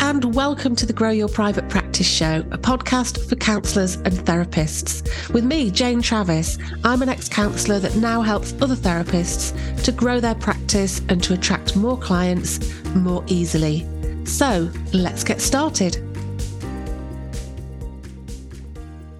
and 0.00 0.34
welcome 0.34 0.76
to 0.76 0.86
the 0.86 0.92
Grow 0.92 1.10
Your 1.10 1.28
Private 1.28 1.68
Practice 1.68 2.06
Show, 2.06 2.44
a 2.50 2.58
podcast 2.58 3.28
for 3.28 3.36
counsellors 3.36 3.96
and 3.96 4.12
therapists. 4.12 5.32
With 5.32 5.44
me, 5.44 5.70
Jane 5.70 6.02
Travis, 6.02 6.58
I'm 6.84 7.02
an 7.02 7.08
ex 7.08 7.28
counsellor 7.28 7.78
that 7.80 7.96
now 7.96 8.20
helps 8.20 8.54
other 8.62 8.74
therapists 8.74 9.52
to 9.84 9.92
grow 9.92 10.20
their 10.20 10.34
practice 10.34 11.00
and 11.08 11.22
to 11.22 11.34
attract 11.34 11.76
more 11.76 11.98
clients 11.98 12.60
more 12.94 13.24
easily. 13.26 13.86
So 14.24 14.70
let's 14.92 15.24
get 15.24 15.40
started. 15.40 15.96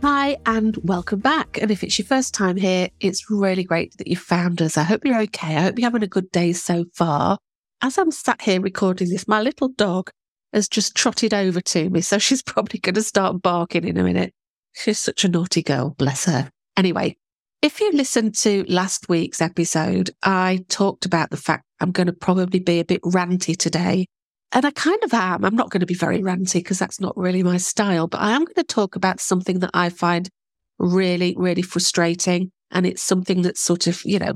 Hi, 0.02 0.36
and 0.46 0.76
welcome 0.84 1.20
back. 1.20 1.58
And 1.60 1.70
if 1.70 1.82
it's 1.82 1.98
your 1.98 2.06
first 2.06 2.34
time 2.34 2.56
here, 2.56 2.88
it's 3.00 3.30
really 3.30 3.64
great 3.64 3.96
that 3.98 4.08
you 4.08 4.16
found 4.16 4.60
us. 4.62 4.76
I 4.76 4.82
hope 4.82 5.04
you're 5.04 5.20
okay. 5.22 5.56
I 5.56 5.62
hope 5.62 5.78
you're 5.78 5.86
having 5.86 6.02
a 6.02 6.08
good 6.08 6.30
day 6.30 6.52
so 6.52 6.84
far. 6.92 7.38
As 7.80 7.98
I'm 7.98 8.10
sat 8.10 8.42
here 8.42 8.60
recording 8.60 9.08
this, 9.08 9.26
my 9.26 9.40
little 9.40 9.68
dog 9.68 10.10
has 10.52 10.68
just 10.68 10.94
trotted 10.94 11.34
over 11.34 11.60
to 11.60 11.90
me. 11.90 12.00
So 12.00 12.18
she's 12.18 12.42
probably 12.42 12.80
going 12.80 12.94
to 12.94 13.02
start 13.02 13.42
barking 13.42 13.86
in 13.86 13.96
a 13.96 14.04
minute. 14.04 14.34
She's 14.74 14.98
such 14.98 15.24
a 15.24 15.28
naughty 15.28 15.62
girl, 15.62 15.94
bless 15.98 16.24
her. 16.24 16.50
Anyway, 16.76 17.16
if 17.60 17.80
you 17.80 17.92
listened 17.92 18.34
to 18.36 18.64
last 18.68 19.08
week's 19.08 19.40
episode, 19.40 20.10
I 20.22 20.64
talked 20.68 21.04
about 21.04 21.30
the 21.30 21.36
fact 21.36 21.64
I'm 21.80 21.92
going 21.92 22.06
to 22.06 22.12
probably 22.12 22.58
be 22.58 22.80
a 22.80 22.84
bit 22.84 23.02
ranty 23.02 23.56
today. 23.56 24.06
And 24.50 24.66
I 24.66 24.70
kind 24.70 25.02
of 25.04 25.14
am. 25.14 25.44
I'm 25.44 25.56
not 25.56 25.70
going 25.70 25.80
to 25.80 25.86
be 25.86 25.94
very 25.94 26.20
ranty 26.20 26.54
because 26.54 26.78
that's 26.78 27.00
not 27.00 27.16
really 27.16 27.42
my 27.42 27.56
style, 27.56 28.06
but 28.06 28.20
I 28.20 28.32
am 28.32 28.44
going 28.44 28.54
to 28.56 28.64
talk 28.64 28.96
about 28.96 29.20
something 29.20 29.60
that 29.60 29.70
I 29.72 29.88
find 29.88 30.28
really, 30.78 31.34
really 31.38 31.62
frustrating. 31.62 32.50
And 32.70 32.84
it's 32.84 33.02
something 33.02 33.42
that 33.42 33.56
sort 33.56 33.86
of, 33.86 34.02
you 34.04 34.18
know, 34.18 34.34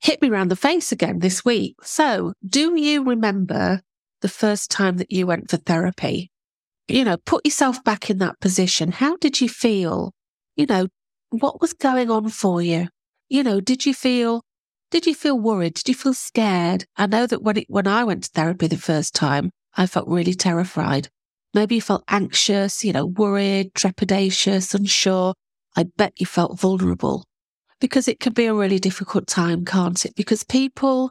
hit 0.00 0.20
me 0.22 0.28
around 0.28 0.48
the 0.48 0.56
face 0.56 0.92
again 0.92 1.20
this 1.20 1.44
week. 1.44 1.76
So 1.82 2.34
do 2.46 2.78
you 2.78 3.02
remember 3.02 3.80
the 4.20 4.28
first 4.28 4.70
time 4.70 4.96
that 4.98 5.10
you 5.10 5.26
went 5.26 5.50
for 5.50 5.56
therapy. 5.56 6.30
You 6.88 7.04
know, 7.04 7.16
put 7.18 7.44
yourself 7.44 7.82
back 7.84 8.08
in 8.10 8.18
that 8.18 8.40
position. 8.40 8.92
How 8.92 9.16
did 9.16 9.40
you 9.40 9.48
feel? 9.48 10.12
You 10.56 10.66
know, 10.66 10.88
what 11.30 11.60
was 11.60 11.72
going 11.72 12.10
on 12.10 12.28
for 12.30 12.62
you? 12.62 12.88
You 13.28 13.42
know, 13.42 13.60
did 13.60 13.84
you 13.84 13.94
feel 13.94 14.42
did 14.90 15.06
you 15.06 15.14
feel 15.14 15.38
worried? 15.38 15.74
Did 15.74 15.88
you 15.88 15.94
feel 15.94 16.14
scared? 16.14 16.86
I 16.96 17.06
know 17.06 17.26
that 17.26 17.42
when 17.42 17.58
it, 17.58 17.66
when 17.68 17.86
I 17.86 18.04
went 18.04 18.24
to 18.24 18.30
therapy 18.30 18.68
the 18.68 18.78
first 18.78 19.14
time, 19.14 19.50
I 19.76 19.86
felt 19.86 20.08
really 20.08 20.32
terrified. 20.32 21.08
Maybe 21.52 21.74
you 21.74 21.82
felt 21.82 22.04
anxious, 22.08 22.82
you 22.84 22.94
know, 22.94 23.04
worried, 23.04 23.74
trepidatious, 23.74 24.74
unsure. 24.74 25.34
I 25.76 25.84
bet 25.96 26.18
you 26.18 26.24
felt 26.24 26.58
vulnerable 26.58 27.24
because 27.80 28.08
it 28.08 28.18
can 28.18 28.32
be 28.32 28.46
a 28.46 28.54
really 28.54 28.78
difficult 28.78 29.26
time, 29.26 29.64
can't 29.64 30.04
it? 30.06 30.14
Because 30.16 30.42
people 30.42 31.10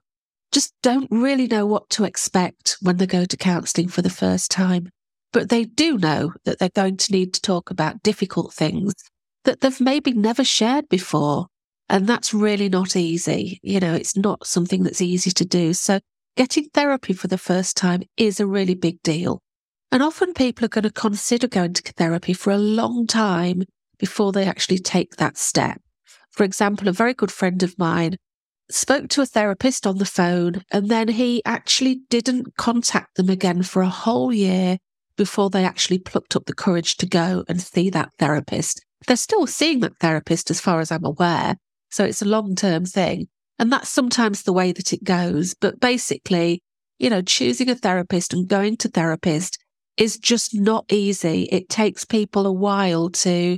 just 0.52 0.74
don't 0.82 1.08
really 1.12 1.48
know 1.48 1.66
what 1.66 1.90
to 1.92 2.04
expect 2.04 2.78
when 2.82 2.98
they 2.98 3.08
go 3.08 3.26
to 3.26 3.38
counselling 3.38 3.88
for 3.90 4.02
the 4.02 4.10
first 4.10 4.52
time. 4.52 4.90
But 5.34 5.50
they 5.50 5.66
do 5.66 5.98
know 5.98 6.34
that 6.46 6.60
they're 6.60 6.70
going 6.70 6.98
to 6.98 7.12
need 7.12 7.34
to 7.34 7.42
talk 7.42 7.70
about 7.70 8.02
difficult 8.04 8.54
things 8.54 8.94
that 9.44 9.62
they've 9.62 9.82
maybe 9.82 10.14
never 10.14 10.44
shared 10.44 10.90
before. 10.90 11.48
And 11.90 12.08
that's 12.08 12.34
really 12.34 12.70
not 12.70 12.96
easy. 12.96 13.60
You 13.64 13.80
know, 13.80 13.94
it's 13.94 14.18
not 14.18 14.46
something 14.46 14.84
that's 14.84 15.02
easy 15.02 15.32
to 15.32 15.46
do. 15.46 15.74
So 15.74 16.00
getting 16.36 16.70
therapy 16.70 17.14
for 17.14 17.28
the 17.28 17.38
first 17.38 17.78
time 17.78 18.04
is 18.18 18.40
a 18.40 18.48
really 18.48 18.76
big 18.76 19.02
deal. 19.04 19.42
And 19.92 20.04
often 20.04 20.34
people 20.34 20.66
are 20.66 20.70
going 20.70 20.84
to 20.84 20.92
consider 20.92 21.48
going 21.48 21.74
to 21.74 21.94
therapy 21.94 22.34
for 22.34 22.52
a 22.52 22.58
long 22.58 23.08
time 23.08 23.64
before 23.98 24.32
they 24.32 24.46
actually 24.46 24.80
take 24.80 25.16
that 25.16 25.38
step. 25.38 25.82
For 26.30 26.44
example, 26.44 26.88
a 26.88 26.92
very 26.92 27.14
good 27.14 27.32
friend 27.32 27.64
of 27.64 27.78
mine 27.80 28.18
spoke 28.70 29.10
to 29.10 29.22
a 29.22 29.26
therapist 29.26 29.88
on 29.88 29.98
the 29.98 30.06
phone, 30.06 30.64
and 30.72 30.90
then 30.90 31.08
he 31.08 31.42
actually 31.46 32.02
didn't 32.10 32.56
contact 32.58 33.16
them 33.16 33.30
again 33.30 33.64
for 33.64 33.82
a 33.82 33.90
whole 33.90 34.34
year 34.34 34.78
before 35.16 35.50
they 35.50 35.66
actually 35.66 36.00
plucked 36.00 36.36
up 36.36 36.46
the 36.46 36.54
courage 36.54 36.98
to 36.98 37.06
go 37.06 37.44
and 37.48 37.62
see 37.62 37.90
that 37.90 38.10
therapist. 38.20 38.84
They're 39.08 39.16
still 39.16 39.48
seeing 39.48 39.80
that 39.82 39.98
therapist, 40.00 40.50
as 40.52 40.62
far 40.62 40.80
as 40.80 40.92
I'm 40.92 41.06
aware. 41.06 41.56
So 41.90 42.04
it's 42.04 42.22
a 42.22 42.26
long 42.26 42.56
term 42.56 42.86
thing. 42.86 43.28
And 43.60 43.72
that's 43.72 43.90
sometimes 43.90 44.44
the 44.44 44.54
way 44.54 44.72
that 44.72 44.94
it 44.94 45.04
goes. 45.04 45.56
But 45.60 45.80
basically, 45.80 46.62
you 47.00 47.10
know, 47.10 47.22
choosing 47.22 47.70
a 47.70 47.76
therapist 47.76 48.34
and 48.34 48.48
going 48.48 48.78
to 48.78 48.90
therapist 48.90 49.58
is 49.98 50.18
just 50.18 50.54
not 50.54 50.86
easy. 50.92 51.44
It 51.52 51.70
takes 51.70 52.06
people 52.06 52.46
a 52.46 52.52
while 52.52 53.10
to 53.10 53.58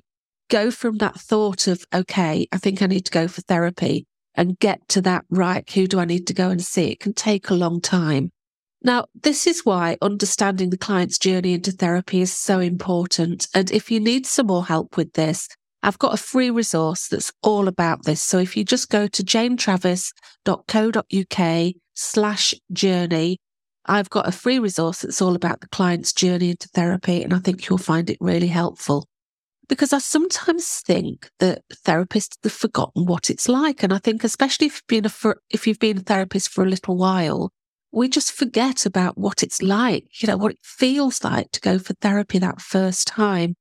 go 0.50 0.72
from 0.72 0.98
that 0.98 1.20
thought 1.20 1.68
of, 1.68 1.84
okay, 1.94 2.48
I 2.52 2.58
think 2.58 2.82
I 2.82 2.88
need 2.88 3.06
to 3.06 3.12
go 3.12 3.28
for 3.28 3.42
therapy 3.42 4.06
and 4.36 4.60
get 4.60 4.88
to 4.90 5.02
that 5.02 5.26
right. 5.30 5.70
Who 5.72 5.88
do 5.88 6.00
I 6.00 6.06
need 6.06 6.28
to 6.28 6.34
go 6.34 6.50
and 6.50 6.64
see? 6.64 6.92
It 6.92 7.00
can 7.00 7.14
take 7.14 7.50
a 7.50 7.56
long 7.56 7.82
time. 7.82 8.32
Now, 8.82 9.06
this 9.14 9.46
is 9.46 9.66
why 9.66 9.98
understanding 10.02 10.70
the 10.70 10.78
client's 10.78 11.18
journey 11.18 11.54
into 11.54 11.72
therapy 11.72 12.22
is 12.22 12.32
so 12.32 12.60
important. 12.60 13.48
And 13.54 13.70
if 13.72 13.92
you 13.92 14.00
need 14.00 14.26
some 14.26 14.48
more 14.48 14.66
help 14.66 14.96
with 14.96 15.14
this, 15.14 15.50
I've 15.84 16.00
got 16.00 16.14
a 16.14 16.18
free 16.18 16.50
resource 16.50 17.08
that's 17.08 17.32
all 17.42 17.68
about 17.68 18.06
this. 18.06 18.24
So 18.24 18.38
if 18.38 18.56
you 18.56 18.64
just 18.64 18.90
go 18.90 19.08
to 19.08 19.24
janetravis.co.uk 19.24 21.74
slash 21.94 22.54
journey, 22.72 23.38
I've 23.86 24.10
got 24.10 24.28
a 24.28 24.32
free 24.32 24.60
resource 24.60 25.02
that's 25.02 25.22
all 25.22 25.36
about 25.36 25.62
the 25.62 25.70
client's 25.70 26.14
journey 26.14 26.52
into 26.52 26.68
therapy. 26.70 27.24
And 27.24 27.34
I 27.34 27.40
think 27.40 27.68
you'll 27.68 27.78
find 27.78 28.10
it 28.10 28.18
really 28.20 28.48
helpful 28.48 29.06
because 29.70 29.94
I 29.94 30.00
sometimes 30.00 30.82
think 30.82 31.30
that 31.40 31.62
therapists 31.86 32.36
have 32.44 32.52
forgotten 32.52 33.06
what 33.06 33.30
it's 33.30 33.48
like. 33.48 33.84
And 33.84 33.94
I 33.94 34.00
think, 34.00 34.24
especially 34.24 34.68
if 34.68 34.82
you've 34.82 35.04
been 35.04 35.06
a, 35.06 35.36
if 35.50 35.68
you've 35.68 35.80
been 35.80 36.00
a 36.00 36.02
therapist 36.02 36.50
for 36.50 36.66
a 36.66 36.70
little 36.70 36.98
while, 36.98 37.52
we 37.92 38.10
just 38.10 38.34
forget 38.34 38.86
about 38.86 39.18
what 39.18 39.42
it's 39.44 39.62
like, 39.62 40.22
you 40.22 40.28
know, 40.28 40.38
what 40.38 40.52
it 40.52 40.60
feels 40.64 41.24
like 41.24 41.52
to 41.52 41.62
go 41.62 41.80
for 41.80 41.94
therapy 41.94 42.40
that 42.40 42.62
first 42.62 43.08
time. 43.08 43.56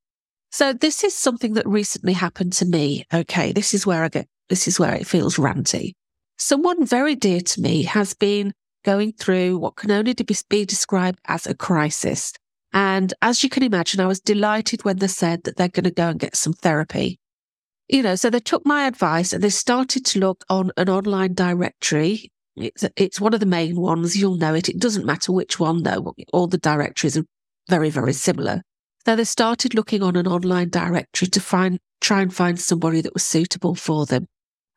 So 0.50 0.72
this 0.72 1.04
is 1.04 1.14
something 1.14 1.52
that 1.54 1.68
recently 1.68 2.14
happened 2.14 2.54
to 2.54 2.64
me. 2.64 3.04
Okay. 3.12 3.52
This 3.52 3.74
is 3.74 3.86
where 3.86 4.02
I 4.02 4.08
get, 4.08 4.26
this 4.48 4.66
is 4.66 4.80
where 4.80 4.94
it 4.94 5.06
feels 5.06 5.36
ranty. 5.36 5.92
Someone 6.38 6.86
very 6.86 7.14
dear 7.14 7.40
to 7.40 7.60
me 7.60 7.82
has 7.82 8.14
been 8.14 8.52
going 8.84 9.12
through 9.12 9.58
what 9.58 9.76
can 9.76 9.90
only 9.90 10.14
be 10.48 10.64
described 10.64 11.18
as 11.26 11.46
a 11.46 11.54
crisis. 11.54 12.32
And 12.72 13.14
as 13.22 13.42
you 13.42 13.48
can 13.48 13.62
imagine, 13.62 14.00
I 14.00 14.06
was 14.06 14.20
delighted 14.20 14.84
when 14.84 14.98
they 14.98 15.06
said 15.06 15.44
that 15.44 15.56
they're 15.56 15.68
going 15.68 15.84
to 15.84 15.90
go 15.90 16.08
and 16.08 16.20
get 16.20 16.36
some 16.36 16.52
therapy. 16.52 17.18
You 17.88 18.02
know, 18.02 18.16
so 18.16 18.28
they 18.28 18.40
took 18.40 18.66
my 18.66 18.86
advice 18.86 19.32
and 19.32 19.42
they 19.42 19.48
started 19.48 20.04
to 20.06 20.18
look 20.18 20.44
on 20.50 20.70
an 20.76 20.90
online 20.90 21.32
directory. 21.32 22.30
It's, 22.56 22.84
it's 22.96 23.20
one 23.20 23.32
of 23.32 23.40
the 23.40 23.46
main 23.46 23.80
ones. 23.80 24.16
You'll 24.16 24.36
know 24.36 24.54
it. 24.54 24.68
It 24.68 24.78
doesn't 24.78 25.06
matter 25.06 25.32
which 25.32 25.58
one, 25.58 25.84
though. 25.84 26.14
All 26.32 26.46
the 26.46 26.58
directories 26.58 27.16
are 27.16 27.24
very, 27.68 27.88
very 27.88 28.12
similar. 28.12 28.62
So 29.06 29.16
they 29.16 29.24
started 29.24 29.74
looking 29.74 30.02
on 30.02 30.16
an 30.16 30.26
online 30.26 30.68
directory 30.68 31.28
to 31.28 31.40
find, 31.40 31.78
try 32.00 32.20
and 32.20 32.34
find 32.34 32.60
somebody 32.60 33.00
that 33.00 33.14
was 33.14 33.22
suitable 33.22 33.74
for 33.74 34.04
them. 34.04 34.26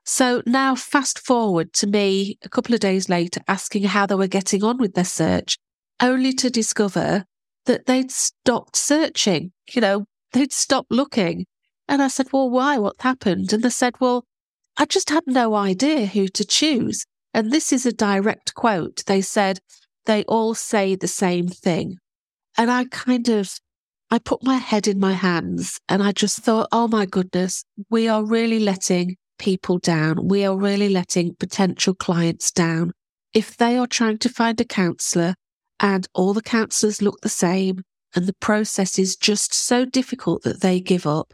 So 0.05 0.41
now 0.45 0.75
fast 0.75 1.19
forward 1.19 1.73
to 1.73 1.87
me 1.87 2.37
a 2.43 2.49
couple 2.49 2.73
of 2.73 2.79
days 2.79 3.09
later 3.09 3.41
asking 3.47 3.83
how 3.83 4.05
they 4.05 4.15
were 4.15 4.27
getting 4.27 4.63
on 4.63 4.77
with 4.77 4.93
their 4.93 5.03
search, 5.03 5.57
only 5.99 6.33
to 6.33 6.49
discover 6.49 7.25
that 7.65 7.85
they'd 7.85 8.11
stopped 8.11 8.75
searching. 8.75 9.51
You 9.71 9.81
know, 9.81 10.05
they'd 10.33 10.51
stopped 10.51 10.91
looking. 10.91 11.45
And 11.87 12.01
I 12.01 12.07
said, 12.07 12.27
Well, 12.31 12.49
why? 12.49 12.77
What 12.77 12.95
happened? 12.99 13.51
And 13.53 13.63
they 13.63 13.69
said, 13.69 13.95
Well, 13.99 14.25
I 14.77 14.85
just 14.85 15.09
had 15.09 15.23
no 15.27 15.55
idea 15.55 16.05
who 16.05 16.27
to 16.29 16.45
choose. 16.45 17.05
And 17.33 17.51
this 17.51 17.71
is 17.71 17.85
a 17.85 17.93
direct 17.93 18.53
quote. 18.55 19.03
They 19.05 19.21
said, 19.21 19.59
They 20.05 20.23
all 20.23 20.53
say 20.53 20.95
the 20.95 21.07
same 21.07 21.47
thing. 21.47 21.97
And 22.57 22.69
I 22.69 22.85
kind 22.85 23.29
of, 23.29 23.53
I 24.09 24.19
put 24.19 24.43
my 24.43 24.55
head 24.55 24.87
in 24.87 24.99
my 24.99 25.13
hands 25.13 25.79
and 25.87 26.03
I 26.03 26.11
just 26.11 26.39
thought, 26.39 26.67
Oh 26.71 26.87
my 26.87 27.05
goodness, 27.05 27.63
we 27.89 28.07
are 28.07 28.23
really 28.23 28.59
letting 28.59 29.15
people 29.37 29.79
down. 29.79 30.27
We 30.27 30.45
are 30.45 30.55
really 30.55 30.89
letting 30.89 31.35
potential 31.35 31.95
clients 31.95 32.51
down. 32.51 32.91
If 33.33 33.57
they 33.57 33.77
are 33.77 33.87
trying 33.87 34.19
to 34.19 34.29
find 34.29 34.59
a 34.61 34.65
counsellor 34.65 35.35
and 35.81 36.07
all 36.13 36.33
the 36.33 36.41
counsellors 36.41 37.01
look 37.01 37.19
the 37.21 37.29
same 37.29 37.83
and 38.15 38.27
the 38.27 38.33
process 38.33 38.99
is 38.99 39.15
just 39.15 39.53
so 39.53 39.83
difficult 39.83 40.43
that 40.43 40.61
they 40.61 40.79
give 40.79 41.07
up, 41.07 41.33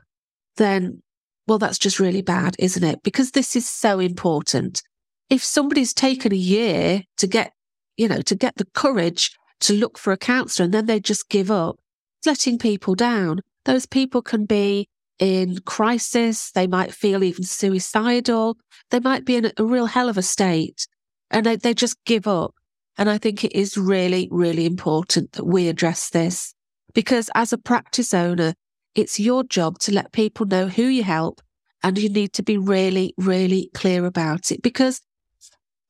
then, 0.56 1.04
well, 1.48 1.60
that's 1.60 1.78
just 1.78 2.00
really 2.00 2.22
bad, 2.22 2.56
isn't 2.58 2.84
it? 2.84 3.04
Because 3.04 3.32
this 3.32 3.56
is 3.56 3.68
so 3.68 4.00
important. 4.00 4.82
If 5.30 5.44
somebody's 5.44 5.94
taken 5.94 6.32
a 6.32 6.38
year 6.38 7.04
to 7.18 7.28
get, 7.28 7.52
you 7.98 8.08
know, 8.08 8.22
to 8.22 8.36
get 8.36 8.56
the 8.56 8.66
courage 8.74 9.36
to 9.62 9.74
look 9.74 9.98
for 9.98 10.14
a 10.14 10.18
counsellor 10.18 10.66
and 10.66 10.74
then 10.74 10.86
they 10.86 11.00
just 11.00 11.30
give 11.30 11.52
up, 11.52 11.78
letting 12.26 12.58
people 12.58 12.96
down. 12.96 13.42
Those 13.66 13.86
people 13.86 14.22
can 14.22 14.46
be 14.46 14.88
in 15.20 15.60
crisis. 15.66 16.52
They 16.52 16.68
might 16.68 16.94
feel 16.94 17.24
even 17.24 17.44
suicidal. 17.44 18.58
They 18.92 19.00
might 19.00 19.26
be 19.26 19.36
in 19.36 19.52
a 19.58 19.64
real 19.64 19.88
hell 19.88 20.10
of 20.10 20.18
a 20.18 20.22
state 20.22 20.88
and 21.32 21.46
they, 21.46 21.56
they 21.56 21.74
just 21.74 22.04
give 22.06 22.28
up. 22.28 22.54
And 22.98 23.10
I 23.10 23.18
think 23.18 23.44
it 23.44 23.54
is 23.54 23.78
really, 23.78 24.28
really 24.32 24.66
important 24.66 25.34
that 25.34 25.46
we 25.46 25.68
address 25.68 26.10
this 26.10 26.54
because 26.94 27.30
as 27.36 27.54
a 27.54 27.58
practice 27.58 28.14
owner, 28.14 28.54
it's 28.96 29.20
your 29.20 29.44
job 29.44 29.78
to 29.80 29.94
let 29.94 30.12
people 30.12 30.46
know 30.48 30.68
who 30.68 30.84
you 30.84 31.04
help 31.04 31.42
and 31.84 31.98
you 31.98 32.10
need 32.10 32.34
to 32.34 32.44
be 32.44 32.58
really, 32.58 33.14
really 33.18 33.70
clear 33.76 34.06
about 34.06 34.52
it 34.52 34.64
because 34.64 35.02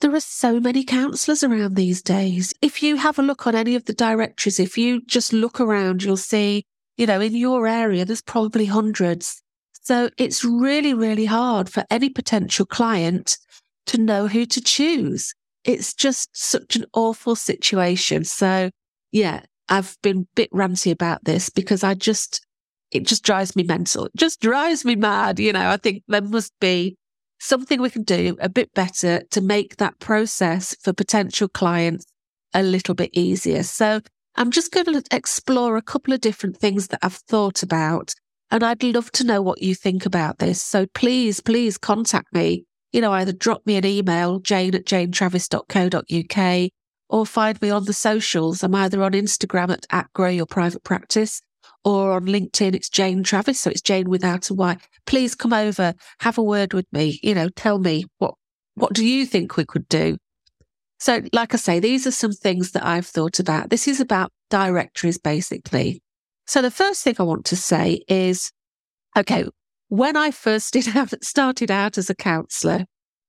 there 0.01 0.13
are 0.13 0.19
so 0.19 0.59
many 0.59 0.83
counsellors 0.83 1.43
around 1.43 1.75
these 1.75 2.01
days. 2.01 2.53
If 2.61 2.83
you 2.83 2.97
have 2.97 3.17
a 3.17 3.23
look 3.23 3.47
on 3.47 3.55
any 3.55 3.75
of 3.75 3.85
the 3.85 3.93
directories, 3.93 4.59
if 4.59 4.77
you 4.77 5.01
just 5.05 5.33
look 5.33 5.59
around, 5.59 6.03
you'll 6.03 6.17
see, 6.17 6.65
you 6.97 7.07
know, 7.07 7.21
in 7.21 7.35
your 7.35 7.67
area, 7.67 8.05
there's 8.05 8.21
probably 8.21 8.65
hundreds. 8.65 9.41
So 9.81 10.09
it's 10.17 10.43
really, 10.43 10.93
really 10.93 11.25
hard 11.25 11.69
for 11.69 11.85
any 11.89 12.09
potential 12.09 12.65
client 12.65 13.37
to 13.87 13.97
know 13.97 14.27
who 14.27 14.45
to 14.45 14.61
choose. 14.61 15.33
It's 15.63 15.93
just 15.93 16.29
such 16.33 16.75
an 16.75 16.85
awful 16.93 17.35
situation. 17.35 18.23
So 18.23 18.69
yeah, 19.11 19.41
I've 19.69 19.97
been 20.01 20.19
a 20.19 20.35
bit 20.35 20.51
ranty 20.51 20.91
about 20.91 21.25
this 21.25 21.49
because 21.49 21.83
I 21.83 21.93
just, 21.93 22.45
it 22.91 23.05
just 23.05 23.23
drives 23.23 23.55
me 23.55 23.63
mental. 23.63 24.05
It 24.05 24.15
just 24.15 24.41
drives 24.41 24.85
me 24.85 24.95
mad. 24.95 25.39
You 25.39 25.53
know, 25.53 25.69
I 25.69 25.77
think 25.77 26.03
there 26.07 26.21
must 26.21 26.53
be 26.59 26.95
something 27.39 27.81
we 27.81 27.89
can 27.89 28.03
do 28.03 28.35
a 28.39 28.49
bit 28.49 28.73
better 28.73 29.21
to 29.31 29.41
make 29.41 29.77
that 29.77 29.99
process 29.99 30.75
for 30.81 30.93
potential 30.93 31.47
clients 31.47 32.05
a 32.53 32.63
little 32.63 32.95
bit 32.95 33.11
easier. 33.13 33.63
So 33.63 34.01
I'm 34.35 34.51
just 34.51 34.71
going 34.71 34.85
to 34.85 35.03
explore 35.11 35.77
a 35.77 35.81
couple 35.81 36.13
of 36.13 36.21
different 36.21 36.57
things 36.57 36.87
that 36.87 36.99
I've 37.03 37.15
thought 37.15 37.63
about. 37.63 38.13
And 38.49 38.63
I'd 38.63 38.83
love 38.83 39.11
to 39.13 39.25
know 39.25 39.41
what 39.41 39.61
you 39.61 39.75
think 39.75 40.05
about 40.05 40.39
this. 40.39 40.61
So 40.61 40.85
please, 40.93 41.41
please 41.41 41.77
contact 41.77 42.33
me. 42.33 42.65
You 42.91 43.01
know, 43.01 43.11
either 43.11 43.33
drop 43.33 43.65
me 43.65 43.75
an 43.75 43.85
email, 43.85 44.39
jane 44.39 44.75
at 44.75 44.85
janetravis.co.uk, 44.85 46.71
or 47.09 47.25
find 47.25 47.61
me 47.61 47.69
on 47.69 47.85
the 47.85 47.93
socials. 47.93 48.63
I'm 48.63 48.75
either 48.75 49.03
on 49.03 49.11
Instagram 49.11 49.71
at, 49.71 49.85
at 49.89 50.11
Grow 50.13 50.29
Your 50.29 50.45
Private 50.45 50.83
Practice 50.83 51.41
or 51.87 52.11
on 52.11 52.25
LinkedIn, 52.25 52.75
it's 52.75 52.89
Jane 52.89 53.23
Travis. 53.23 53.61
So 53.61 53.69
it's 53.69 53.81
Jane 53.81 54.09
without 54.09 54.49
a 54.49 54.53
Y. 54.53 54.77
Please 55.05 55.35
come 55.35 55.53
over, 55.53 55.93
have 56.19 56.37
a 56.37 56.43
word 56.43 56.73
with 56.73 56.85
me. 56.91 57.19
You 57.23 57.33
know, 57.33 57.47
tell 57.47 57.79
me 57.79 58.05
what, 58.17 58.33
what 58.75 58.93
do 58.93 59.05
you 59.05 59.25
think 59.25 59.55
we 59.55 59.65
could 59.65 59.87
do? 59.87 60.17
So, 60.99 61.21
like 61.31 61.53
I 61.53 61.57
say, 61.57 61.79
these 61.79 62.05
are 62.05 62.11
some 62.11 62.33
things 62.33 62.71
that 62.71 62.85
I've 62.85 63.05
thought 63.05 63.39
about. 63.39 63.69
This 63.69 63.87
is 63.87 64.01
about 64.01 64.31
directories, 64.49 65.17
basically. 65.17 66.01
So 66.45 66.61
the 66.61 66.71
first 66.71 67.03
thing 67.03 67.15
I 67.19 67.23
want 67.23 67.45
to 67.45 67.55
say 67.55 68.01
is, 68.07 68.51
okay, 69.15 69.45
when 69.89 70.15
I 70.15 70.31
first 70.31 70.75
out, 70.95 71.13
started 71.23 71.71
out 71.71 71.97
as 71.97 72.09
a 72.09 72.15
counsellor, 72.15 72.85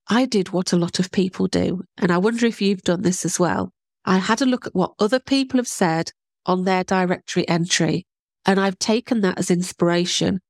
I 0.09 0.25
did 0.25 0.51
what 0.51 0.73
a 0.73 0.77
lot 0.77 0.99
of 0.99 1.11
people 1.11 1.47
do. 1.47 1.83
And 1.99 2.11
I 2.11 2.19
wonder 2.19 2.47
if 2.47 2.63
you've 2.63 2.83
done 2.83 3.03
this 3.03 3.25
as 3.25 3.39
well. 3.39 3.73
I 4.05 4.19
had 4.19 4.41
a 4.41 4.47
look 4.47 4.67
at 4.67 4.75
what 4.75 4.95
other 4.99 5.21
people 5.21 5.59
have 5.59 5.69
said 5.69 6.11
on 6.47 6.65
their 6.65 6.83
directory 6.83 7.47
entry 7.49 8.07
and 8.49 8.59
I've 8.59 8.79
taken 8.79 9.21
that 9.21 9.39
as 9.39 9.51
inspiration 9.51 10.41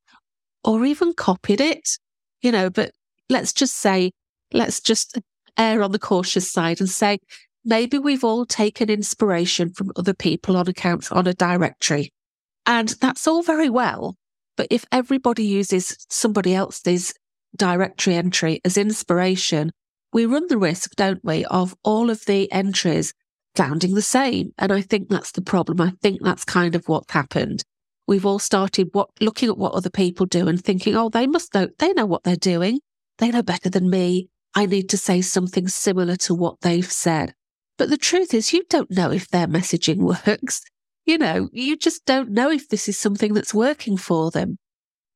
or 0.63 0.85
even 0.85 1.15
copied 1.15 1.61
it, 1.61 1.99
you 2.43 2.53
know, 2.53 2.71
but 2.71 2.93
let's 3.29 3.53
just 3.53 3.75
say, 3.75 4.13
let's 4.53 4.81
just 4.81 5.19
err 5.59 5.83
on 5.83 5.91
the 5.91 5.99
cautious 5.99 6.51
side 6.51 6.79
and 6.81 6.89
say, 6.89 7.19
maybe 7.65 7.99
we've 7.99 8.23
all 8.23 8.47
taken 8.47 8.89
inspiration 8.89 9.73
from 9.73 9.91
other 9.97 10.15
people 10.15 10.57
on 10.57 10.69
accounts 10.69 11.11
on 11.11 11.27
a 11.27 11.35
directory. 11.35 12.13
And 12.67 12.91
that's 13.01 13.27
all 13.27 13.43
very 13.43 13.69
well. 13.69 14.15
But 14.59 14.67
if 14.69 14.85
everybody 14.93 15.45
uses 15.45 15.97
somebody 16.11 16.55
else's 16.55 17.15
directory 17.57 18.15
entry 18.15 18.61
as 18.67 18.77
inspiration, 18.77 19.71
we 20.13 20.27
run 20.27 20.49
the 20.49 20.59
risk, 20.59 20.95
don't 20.97 21.25
we, 21.25 21.47
of 21.47 21.75
all 21.83 22.11
of 22.11 22.27
the 22.27 22.53
entries 22.53 23.15
sounding 23.57 23.95
the 23.95 24.03
same. 24.03 24.53
And 24.59 24.71
I 24.71 24.83
think 24.83 25.09
that's 25.09 25.33
the 25.33 25.41
problem. 25.41 25.81
I 25.81 25.95
think 26.03 26.21
that's 26.23 26.45
kind 26.45 26.75
of 26.75 26.87
what's 26.87 27.13
happened 27.13 27.65
we've 28.09 28.27
all 28.27 28.41
started 28.41 28.89
what 28.93 29.11
looking 29.21 29.49
at 29.49 29.59
what 29.59 29.75
other 29.75 29.91
people 29.91 30.27
do 30.27 30.49
and 30.49 30.65
thinking, 30.65 30.97
oh, 30.97 31.11
they 31.11 31.29
must 31.29 31.55
know, 31.55 31.69
they 31.79 31.93
know 31.93 32.07
what 32.07 32.25
they're 32.25 32.35
doing. 32.35 32.81
They 33.19 33.31
know 33.31 33.43
better 33.43 33.71
than 33.71 33.91
me. 33.91 34.31
I 34.55 34.67
need 34.67 34.89
to 34.89 34.97
say 34.97 35.21
something 35.21 35.69
similar 35.69 36.17
to 36.17 36.35
what 36.35 36.63
they've 36.63 36.91
said. 36.91 37.35
But 37.77 37.91
the 37.91 37.99
truth 37.99 38.35
is, 38.35 38.53
you 38.53 38.65
don't 38.69 38.91
know 38.91 39.13
if 39.13 39.29
their 39.29 39.47
messaging 39.47 39.99
works. 40.27 40.63
You 41.09 41.17
know, 41.17 41.49
you 41.55 41.75
just 41.79 42.05
don't 42.05 42.33
know 42.33 42.51
if 42.51 42.69
this 42.69 42.87
is 42.87 42.99
something 42.99 43.33
that's 43.33 43.55
working 43.55 43.97
for 43.97 44.31
them. 44.31 44.59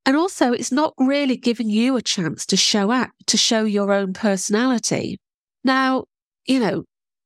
And 0.07 0.17
also, 0.17 0.51
it's 0.51 0.73
not 0.73 0.95
really 0.97 1.37
giving 1.37 1.69
you 1.69 1.97
a 1.99 2.01
chance 2.01 2.47
to 2.47 2.57
show 2.57 2.91
up, 2.91 3.11
to 3.27 3.37
show 3.37 3.65
your 3.65 3.93
own 3.93 4.15
personality. 4.15 5.19
Now, 5.65 6.05
you 6.47 6.61
know, 6.61 6.85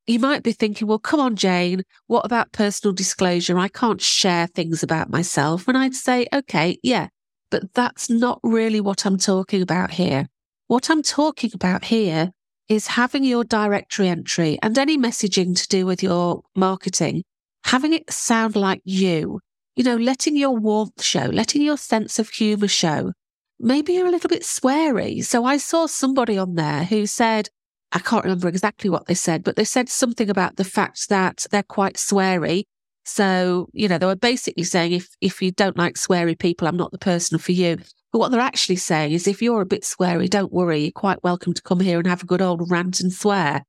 you 0.08 0.18
might 0.18 0.42
be 0.42 0.50
thinking, 0.50 0.88
well, 0.88 0.98
come 0.98 1.20
on, 1.20 1.36
Jane, 1.36 1.84
what 2.08 2.24
about 2.24 2.50
personal 2.50 2.92
disclosure? 2.92 3.56
I 3.56 3.68
can't 3.68 4.00
share 4.00 4.48
things 4.48 4.82
about 4.82 5.10
myself. 5.10 5.68
And 5.68 5.78
I'd 5.78 5.94
say, 5.94 6.26
okay, 6.34 6.76
yeah, 6.82 7.06
but 7.52 7.72
that's 7.72 8.10
not 8.10 8.40
really 8.42 8.80
what 8.80 9.06
I'm 9.06 9.16
talking 9.16 9.62
about 9.62 9.92
here. 9.92 10.26
What 10.66 10.90
I'm 10.90 11.04
talking 11.04 11.52
about 11.54 11.84
here 11.84 12.32
is 12.68 12.88
having 12.88 13.22
your 13.22 13.44
directory 13.44 14.08
entry 14.08 14.58
and 14.60 14.76
any 14.76 14.98
messaging 14.98 15.56
to 15.56 15.68
do 15.68 15.86
with 15.86 16.02
your 16.02 16.42
marketing, 16.56 17.22
having 17.66 17.92
it 17.92 18.10
sound 18.10 18.54
like 18.54 18.80
you, 18.84 19.40
you 19.74 19.82
know, 19.82 19.96
letting 19.96 20.36
your 20.36 20.56
warmth 20.56 21.02
show, 21.02 21.24
letting 21.26 21.62
your 21.62 21.76
sense 21.76 22.18
of 22.18 22.28
humor 22.30 22.68
show. 22.68 23.12
Maybe 23.58 23.94
you're 23.94 24.06
a 24.06 24.10
little 24.10 24.28
bit 24.28 24.42
sweary. 24.42 25.24
So 25.24 25.44
I 25.44 25.56
saw 25.56 25.86
somebody 25.86 26.38
on 26.38 26.54
there 26.54 26.84
who 26.84 27.06
said, 27.06 27.48
I 27.90 27.98
can't 27.98 28.24
remember 28.24 28.48
exactly 28.48 28.88
what 28.88 29.06
they 29.06 29.14
said, 29.14 29.42
but 29.42 29.56
they 29.56 29.64
said 29.64 29.88
something 29.88 30.30
about 30.30 30.56
the 30.56 30.64
fact 30.64 31.08
that 31.08 31.46
they're 31.50 31.62
quite 31.62 31.94
sweary. 31.94 32.64
So, 33.04 33.68
you 33.72 33.88
know, 33.88 33.98
they 33.98 34.06
were 34.06 34.16
basically 34.16 34.64
saying 34.64 34.92
if 34.92 35.08
if 35.20 35.42
you 35.42 35.50
don't 35.50 35.78
like 35.78 35.94
sweary 35.94 36.38
people, 36.38 36.68
I'm 36.68 36.76
not 36.76 36.92
the 36.92 36.98
person 36.98 37.38
for 37.38 37.52
you. 37.52 37.78
But 38.12 38.18
what 38.18 38.30
they're 38.30 38.40
actually 38.40 38.76
saying 38.76 39.12
is 39.12 39.26
if 39.26 39.42
you're 39.42 39.60
a 39.60 39.66
bit 39.66 39.82
sweary, 39.82 40.30
don't 40.30 40.52
worry, 40.52 40.82
you're 40.82 40.92
quite 40.92 41.22
welcome 41.24 41.52
to 41.52 41.62
come 41.62 41.80
here 41.80 41.98
and 41.98 42.06
have 42.06 42.22
a 42.22 42.26
good 42.26 42.42
old 42.42 42.70
rant 42.70 43.00
and 43.00 43.12
swear. 43.12 43.64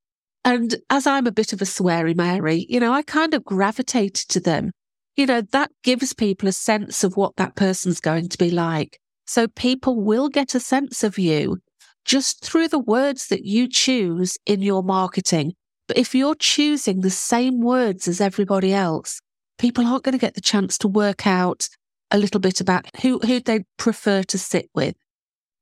And 0.47 0.77
as 0.89 1.05
I'm 1.05 1.27
a 1.27 1.31
bit 1.33 1.51
of 1.51 1.61
a 1.61 1.65
sweary 1.65 2.15
Mary, 2.15 2.65
you 2.69 2.79
know, 2.79 2.93
I 2.93 3.01
kind 3.01 3.33
of 3.33 3.43
gravitated 3.43 4.29
to 4.29 4.39
them. 4.39 4.71
You 5.17 5.25
know, 5.25 5.41
that 5.41 5.71
gives 5.83 6.13
people 6.13 6.47
a 6.47 6.53
sense 6.53 7.03
of 7.03 7.17
what 7.17 7.35
that 7.35 7.57
person's 7.57 7.99
going 7.99 8.29
to 8.29 8.37
be 8.37 8.49
like. 8.49 8.97
So 9.25 9.49
people 9.49 10.01
will 10.01 10.29
get 10.29 10.55
a 10.55 10.61
sense 10.61 11.03
of 11.03 11.19
you 11.19 11.57
just 12.05 12.45
through 12.45 12.69
the 12.69 12.79
words 12.79 13.27
that 13.27 13.43
you 13.43 13.67
choose 13.67 14.37
in 14.45 14.61
your 14.61 14.83
marketing. 14.83 15.51
But 15.85 15.97
if 15.97 16.15
you're 16.15 16.33
choosing 16.33 17.01
the 17.01 17.09
same 17.09 17.59
words 17.59 18.07
as 18.07 18.21
everybody 18.21 18.73
else, 18.73 19.19
people 19.57 19.85
aren't 19.85 20.05
going 20.05 20.13
to 20.13 20.17
get 20.17 20.35
the 20.35 20.39
chance 20.39 20.77
to 20.77 20.87
work 20.87 21.27
out 21.27 21.67
a 22.09 22.17
little 22.17 22.39
bit 22.39 22.61
about 22.61 22.85
who, 23.01 23.19
who 23.19 23.41
they 23.41 23.65
prefer 23.75 24.23
to 24.23 24.37
sit 24.37 24.69
with. 24.73 24.95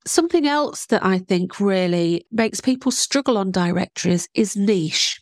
Something 0.07 0.47
else 0.47 0.85
that 0.87 1.03
I 1.03 1.17
think 1.17 1.59
really 1.59 2.25
makes 2.31 2.61
people 2.61 2.91
struggle 2.91 3.37
on 3.37 3.51
directories 3.51 4.27
is 4.35 4.55
niche. 4.55 5.19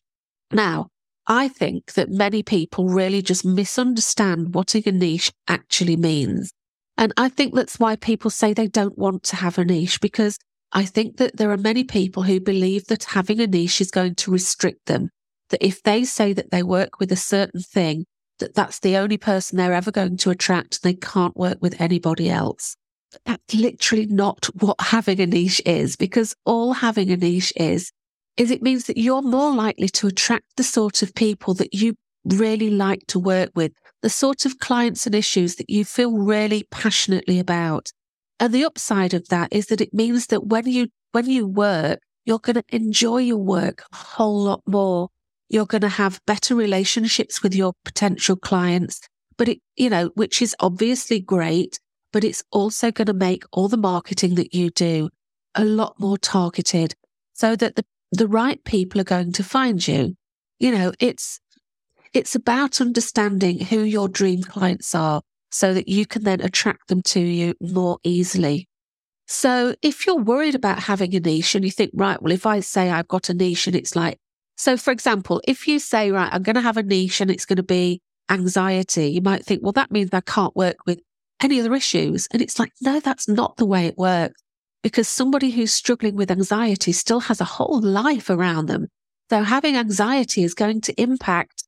Now, 0.51 0.87
I 1.25 1.47
think 1.47 1.93
that 1.93 2.09
many 2.09 2.43
people 2.43 2.89
really 2.89 3.21
just 3.21 3.45
misunderstand 3.45 4.53
what 4.53 4.75
a 4.75 4.91
niche 4.91 5.31
actually 5.47 5.95
means. 5.95 6.51
And 6.97 7.13
I 7.15 7.29
think 7.29 7.55
that's 7.55 7.79
why 7.79 7.95
people 7.95 8.29
say 8.29 8.53
they 8.53 8.67
don't 8.67 8.97
want 8.97 9.23
to 9.23 9.37
have 9.37 9.57
a 9.57 9.63
niche 9.63 10.01
because 10.01 10.37
I 10.73 10.83
think 10.83 11.17
that 11.17 11.37
there 11.37 11.51
are 11.51 11.57
many 11.57 11.83
people 11.83 12.23
who 12.23 12.39
believe 12.41 12.85
that 12.87 13.05
having 13.05 13.39
a 13.39 13.47
niche 13.47 13.79
is 13.79 13.89
going 13.89 14.15
to 14.15 14.31
restrict 14.31 14.85
them. 14.87 15.09
That 15.49 15.65
if 15.65 15.81
they 15.83 16.03
say 16.03 16.33
that 16.33 16.51
they 16.51 16.63
work 16.63 16.99
with 16.99 17.11
a 17.11 17.17
certain 17.17 17.61
thing, 17.61 18.05
that 18.39 18.53
that's 18.53 18.79
the 18.79 18.97
only 18.97 19.17
person 19.17 19.57
they're 19.57 19.73
ever 19.73 19.91
going 19.91 20.17
to 20.17 20.29
attract, 20.29 20.79
and 20.83 20.93
they 20.93 20.97
can't 20.99 21.37
work 21.37 21.59
with 21.61 21.79
anybody 21.79 22.29
else. 22.29 22.75
That's 23.25 23.53
literally 23.53 24.05
not 24.07 24.45
what 24.59 24.79
having 24.79 25.19
a 25.19 25.25
niche 25.25 25.61
is, 25.65 25.95
because 25.95 26.35
all 26.45 26.73
having 26.73 27.09
a 27.11 27.17
niche 27.17 27.53
is, 27.55 27.91
is 28.37 28.51
it 28.51 28.61
means 28.61 28.85
that 28.85 28.97
you're 28.97 29.21
more 29.21 29.53
likely 29.53 29.89
to 29.89 30.07
attract 30.07 30.45
the 30.57 30.63
sort 30.63 31.01
of 31.01 31.13
people 31.13 31.53
that 31.55 31.73
you 31.73 31.95
really 32.25 32.69
like 32.69 33.05
to 33.07 33.19
work 33.19 33.51
with, 33.55 33.71
the 34.01 34.09
sort 34.09 34.45
of 34.45 34.59
clients 34.59 35.05
and 35.05 35.13
issues 35.15 35.55
that 35.55 35.69
you 35.69 35.85
feel 35.85 36.17
really 36.17 36.65
passionately 36.71 37.39
about. 37.39 37.91
And 38.39 38.53
the 38.53 38.65
upside 38.65 39.13
of 39.13 39.27
that 39.29 39.51
is 39.51 39.67
that 39.67 39.81
it 39.81 39.93
means 39.93 40.27
that 40.27 40.47
when 40.47 40.67
you, 40.67 40.87
when 41.11 41.29
you 41.29 41.45
work, 41.47 41.99
you're 42.25 42.39
going 42.39 42.55
to 42.55 42.63
enjoy 42.69 43.17
your 43.17 43.37
work 43.37 43.83
a 43.91 43.95
whole 43.95 44.41
lot 44.43 44.61
more. 44.65 45.09
You're 45.49 45.65
going 45.65 45.81
to 45.81 45.89
have 45.89 46.21
better 46.25 46.55
relationships 46.55 47.43
with 47.43 47.53
your 47.53 47.73
potential 47.85 48.35
clients, 48.35 49.01
but 49.37 49.49
it, 49.49 49.59
you 49.75 49.89
know, 49.89 50.09
which 50.15 50.41
is 50.41 50.55
obviously 50.59 51.19
great, 51.19 51.79
but 52.13 52.23
it's 52.23 52.43
also 52.51 52.91
going 52.91 53.07
to 53.07 53.13
make 53.13 53.43
all 53.51 53.67
the 53.67 53.75
marketing 53.75 54.35
that 54.35 54.53
you 54.53 54.69
do 54.69 55.09
a 55.55 55.65
lot 55.65 55.99
more 55.99 56.17
targeted 56.17 56.95
so 57.33 57.55
that 57.57 57.75
the, 57.75 57.83
the 58.11 58.27
right 58.27 58.63
people 58.63 59.01
are 59.01 59.03
going 59.03 59.33
to 59.33 59.43
find 59.43 59.85
you. 59.85 60.15
You 60.59 60.71
know, 60.71 60.93
it's, 60.99 61.41
it's 62.13 62.35
about 62.35 62.79
understanding 62.79 63.59
who 63.59 63.79
your 63.79 64.07
dream 64.07 64.43
clients 64.43 64.95
are 64.95 65.21
so 65.51 65.73
that 65.73 65.87
you 65.87 66.05
can 66.05 66.23
then 66.23 66.39
attract 66.39 66.87
them 66.87 67.01
to 67.01 67.19
you 67.19 67.55
more 67.59 67.97
easily. 68.03 68.67
So 69.27 69.75
if 69.81 70.05
you're 70.05 70.15
worried 70.15 70.55
about 70.55 70.83
having 70.83 71.15
a 71.15 71.19
niche 71.19 71.55
and 71.55 71.65
you 71.65 71.71
think, 71.71 71.91
right, 71.95 72.21
well, 72.21 72.31
if 72.31 72.45
I 72.45 72.59
say 72.59 72.89
I've 72.89 73.07
got 73.07 73.29
a 73.29 73.33
niche 73.33 73.67
and 73.67 73.75
it's 73.75 73.95
like, 73.95 74.19
so 74.55 74.77
for 74.77 74.91
example, 74.91 75.41
if 75.47 75.67
you 75.67 75.79
say, 75.79 76.11
right, 76.11 76.31
I'm 76.31 76.43
going 76.43 76.55
to 76.55 76.61
have 76.61 76.77
a 76.77 76.83
niche 76.83 77.21
and 77.21 77.31
it's 77.31 77.45
going 77.45 77.57
to 77.57 77.63
be 77.63 78.01
anxiety, 78.29 79.07
you 79.07 79.21
might 79.21 79.43
think, 79.43 79.63
well, 79.63 79.71
that 79.73 79.91
means 79.91 80.11
I 80.13 80.21
can't 80.21 80.55
work 80.55 80.77
with 80.85 80.99
any 81.43 81.59
other 81.59 81.73
issues. 81.73 82.27
And 82.31 82.41
it's 82.41 82.59
like, 82.59 82.71
no, 82.81 82.99
that's 82.99 83.27
not 83.27 83.57
the 83.57 83.65
way 83.65 83.85
it 83.85 83.97
works 83.97 84.41
because 84.81 85.07
somebody 85.07 85.51
who's 85.51 85.71
struggling 85.71 86.15
with 86.15 86.29
anxiety 86.29 86.91
still 86.91 87.21
has 87.21 87.39
a 87.39 87.45
whole 87.45 87.81
life 87.81 88.29
around 88.29 88.67
them. 88.67 88.87
So 89.29 89.43
having 89.43 89.77
anxiety 89.77 90.43
is 90.43 90.53
going 90.53 90.81
to 90.81 91.01
impact 91.01 91.63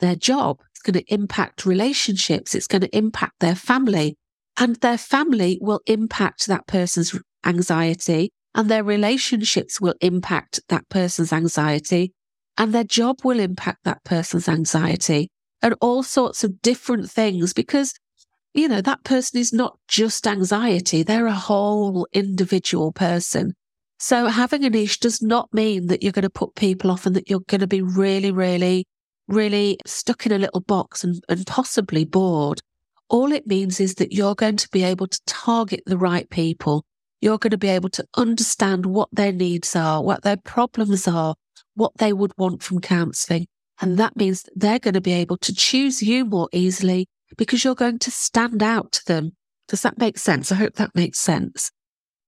their 0.00 0.16
job. 0.16 0.60
It's 0.70 0.80
going 0.80 1.04
to 1.04 1.14
impact 1.14 1.66
relationships. 1.66 2.54
It's 2.54 2.66
going 2.66 2.80
to 2.82 2.96
impact 2.96 3.34
their 3.40 3.54
family 3.54 4.16
and 4.56 4.76
their 4.76 4.98
family 4.98 5.58
will 5.60 5.80
impact 5.86 6.46
that 6.46 6.66
person's 6.66 7.18
anxiety 7.44 8.30
and 8.54 8.70
their 8.70 8.84
relationships 8.84 9.80
will 9.80 9.94
impact 10.00 10.60
that 10.68 10.88
person's 10.88 11.32
anxiety 11.32 12.12
and 12.56 12.72
their 12.72 12.84
job 12.84 13.18
will 13.22 13.38
impact 13.38 13.84
that 13.84 14.02
person's 14.04 14.48
anxiety 14.48 15.28
and 15.62 15.74
all 15.80 16.02
sorts 16.02 16.42
of 16.42 16.62
different 16.62 17.10
things 17.10 17.52
because 17.52 17.92
you 18.56 18.68
know, 18.68 18.80
that 18.80 19.04
person 19.04 19.38
is 19.38 19.52
not 19.52 19.78
just 19.86 20.26
anxiety. 20.26 21.02
They're 21.02 21.26
a 21.26 21.34
whole 21.34 22.08
individual 22.12 22.90
person. 22.90 23.52
So 23.98 24.26
having 24.26 24.64
a 24.64 24.70
niche 24.70 25.00
does 25.00 25.20
not 25.20 25.52
mean 25.52 25.88
that 25.88 26.02
you're 26.02 26.12
going 26.12 26.22
to 26.22 26.30
put 26.30 26.54
people 26.54 26.90
off 26.90 27.04
and 27.04 27.14
that 27.16 27.28
you're 27.28 27.44
going 27.48 27.60
to 27.60 27.66
be 27.66 27.82
really, 27.82 28.32
really, 28.32 28.86
really 29.28 29.78
stuck 29.86 30.24
in 30.24 30.32
a 30.32 30.38
little 30.38 30.62
box 30.62 31.04
and, 31.04 31.22
and 31.28 31.46
possibly 31.46 32.06
bored. 32.06 32.60
All 33.10 33.30
it 33.30 33.46
means 33.46 33.78
is 33.78 33.96
that 33.96 34.12
you're 34.12 34.34
going 34.34 34.56
to 34.56 34.68
be 34.70 34.82
able 34.82 35.06
to 35.06 35.20
target 35.26 35.82
the 35.84 35.98
right 35.98 36.28
people. 36.30 36.84
You're 37.20 37.38
going 37.38 37.50
to 37.50 37.58
be 37.58 37.68
able 37.68 37.90
to 37.90 38.06
understand 38.16 38.86
what 38.86 39.10
their 39.12 39.32
needs 39.32 39.76
are, 39.76 40.02
what 40.02 40.22
their 40.22 40.38
problems 40.38 41.06
are, 41.06 41.34
what 41.74 41.92
they 41.98 42.12
would 42.12 42.32
want 42.38 42.62
from 42.62 42.80
counselling. 42.80 43.48
And 43.82 43.98
that 43.98 44.16
means 44.16 44.44
that 44.44 44.52
they're 44.56 44.78
going 44.78 44.94
to 44.94 45.00
be 45.02 45.12
able 45.12 45.36
to 45.38 45.54
choose 45.54 46.02
you 46.02 46.24
more 46.24 46.48
easily 46.52 47.06
because 47.36 47.64
you're 47.64 47.74
going 47.74 47.98
to 48.00 48.10
stand 48.10 48.62
out 48.62 48.92
to 48.92 49.04
them. 49.06 49.32
Does 49.68 49.82
that 49.82 49.98
make 49.98 50.18
sense? 50.18 50.52
I 50.52 50.56
hope 50.56 50.74
that 50.74 50.94
makes 50.94 51.18
sense. 51.18 51.70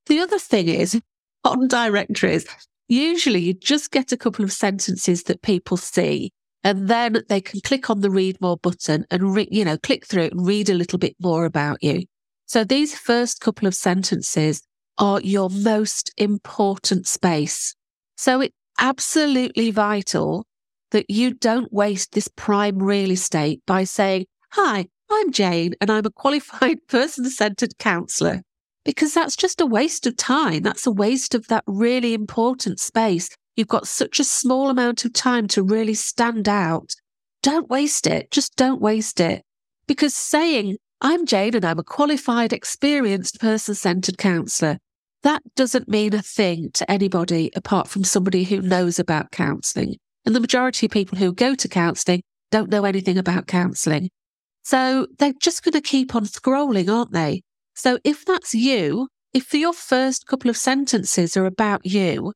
The 0.06 0.20
other 0.20 0.38
thing 0.38 0.68
is 0.68 1.00
on 1.44 1.68
directories, 1.68 2.46
usually 2.88 3.40
you 3.40 3.54
just 3.54 3.90
get 3.90 4.12
a 4.12 4.16
couple 4.16 4.44
of 4.44 4.52
sentences 4.52 5.24
that 5.24 5.42
people 5.42 5.76
see 5.76 6.32
and 6.64 6.88
then 6.88 7.22
they 7.28 7.40
can 7.40 7.60
click 7.60 7.88
on 7.88 8.00
the 8.00 8.10
read 8.10 8.40
more 8.40 8.56
button 8.56 9.06
and 9.10 9.34
re- 9.34 9.48
you 9.50 9.64
know 9.64 9.78
click 9.78 10.04
through 10.04 10.24
it 10.24 10.32
and 10.32 10.46
read 10.46 10.68
a 10.68 10.74
little 10.74 10.98
bit 10.98 11.14
more 11.20 11.44
about 11.44 11.82
you. 11.82 12.04
So 12.46 12.64
these 12.64 12.98
first 12.98 13.40
couple 13.40 13.68
of 13.68 13.74
sentences 13.74 14.62
are 14.96 15.20
your 15.20 15.50
most 15.50 16.12
important 16.16 17.06
space. 17.06 17.74
So 18.16 18.40
it's 18.40 18.54
absolutely 18.78 19.70
vital 19.70 20.46
that 20.90 21.10
you 21.10 21.34
don't 21.34 21.72
waste 21.72 22.12
this 22.12 22.28
prime 22.28 22.78
real 22.78 23.10
estate 23.10 23.60
by 23.66 23.84
saying, 23.84 24.26
Hi, 24.52 24.86
I'm 25.10 25.30
Jane 25.30 25.74
and 25.80 25.90
I'm 25.90 26.06
a 26.06 26.10
qualified 26.10 26.78
person 26.88 27.28
centered 27.28 27.76
counsellor. 27.78 28.42
Because 28.84 29.12
that's 29.12 29.36
just 29.36 29.60
a 29.60 29.66
waste 29.66 30.06
of 30.06 30.16
time. 30.16 30.62
That's 30.62 30.86
a 30.86 30.90
waste 30.90 31.34
of 31.34 31.48
that 31.48 31.64
really 31.66 32.14
important 32.14 32.80
space. 32.80 33.28
You've 33.56 33.68
got 33.68 33.86
such 33.86 34.18
a 34.18 34.24
small 34.24 34.70
amount 34.70 35.04
of 35.04 35.12
time 35.12 35.48
to 35.48 35.62
really 35.62 35.92
stand 35.92 36.48
out. 36.48 36.94
Don't 37.42 37.68
waste 37.68 38.06
it. 38.06 38.30
Just 38.30 38.56
don't 38.56 38.80
waste 38.80 39.20
it. 39.20 39.42
Because 39.86 40.14
saying, 40.14 40.78
I'm 41.02 41.26
Jane 41.26 41.54
and 41.54 41.64
I'm 41.64 41.78
a 41.78 41.84
qualified, 41.84 42.52
experienced 42.54 43.40
person 43.40 43.74
centered 43.74 44.16
counsellor, 44.16 44.78
that 45.22 45.42
doesn't 45.56 45.88
mean 45.88 46.14
a 46.14 46.22
thing 46.22 46.70
to 46.74 46.90
anybody 46.90 47.50
apart 47.54 47.88
from 47.88 48.04
somebody 48.04 48.44
who 48.44 48.62
knows 48.62 48.98
about 48.98 49.30
counselling. 49.30 49.96
And 50.24 50.34
the 50.34 50.40
majority 50.40 50.86
of 50.86 50.92
people 50.92 51.18
who 51.18 51.34
go 51.34 51.54
to 51.54 51.68
counselling 51.68 52.22
don't 52.50 52.70
know 52.70 52.84
anything 52.84 53.18
about 53.18 53.46
counselling. 53.46 54.08
So 54.68 55.06
they're 55.18 55.32
just 55.40 55.64
going 55.64 55.72
to 55.72 55.80
keep 55.80 56.14
on 56.14 56.26
scrolling, 56.26 56.94
aren't 56.94 57.12
they? 57.12 57.40
So 57.74 57.98
if 58.04 58.26
that's 58.26 58.52
you, 58.52 59.08
if 59.32 59.54
your 59.54 59.72
first 59.72 60.26
couple 60.26 60.50
of 60.50 60.58
sentences 60.58 61.38
are 61.38 61.46
about 61.46 61.86
you, 61.86 62.34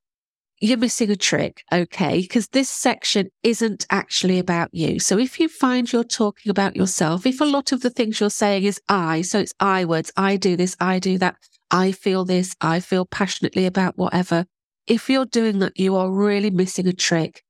you're 0.59 0.79
missing 0.79 1.11
a 1.11 1.17
trick, 1.17 1.63
okay? 1.71 2.23
Because 2.23 2.49
this 2.49 2.71
section 2.71 3.29
isn't 3.43 3.85
actually 3.91 4.39
about 4.39 4.71
you. 4.73 4.99
So 4.99 5.19
if 5.19 5.39
you 5.39 5.47
find 5.47 5.93
you're 5.93 6.05
talking 6.05 6.49
about 6.49 6.75
yourself, 6.75 7.27
if 7.27 7.43
a 7.43 7.45
lot 7.45 7.71
of 7.71 7.83
the 7.83 7.91
things 7.91 8.19
you're 8.19 8.31
saying 8.31 8.65
is 8.65 8.81
I, 8.89 9.21
so 9.21 9.41
it's 9.41 9.53
I 9.61 9.85
words, 9.85 10.11
I 10.17 10.39
do 10.39 10.57
this, 10.57 10.75
I 10.81 11.01
do 11.01 11.19
that, 11.19 11.37
I 11.71 11.93
feel 11.93 12.25
this, 12.25 12.57
I 12.63 12.81
feel 12.81 13.05
passionately 13.05 13.67
about 13.67 13.99
whatever. 13.99 14.47
If 14.87 15.11
you're 15.11 15.27
doing 15.27 15.59
that, 15.59 15.79
you 15.79 15.97
are 15.97 16.11
really 16.11 16.51
missing 16.51 16.89
a 16.89 16.95
trick. 16.95 17.43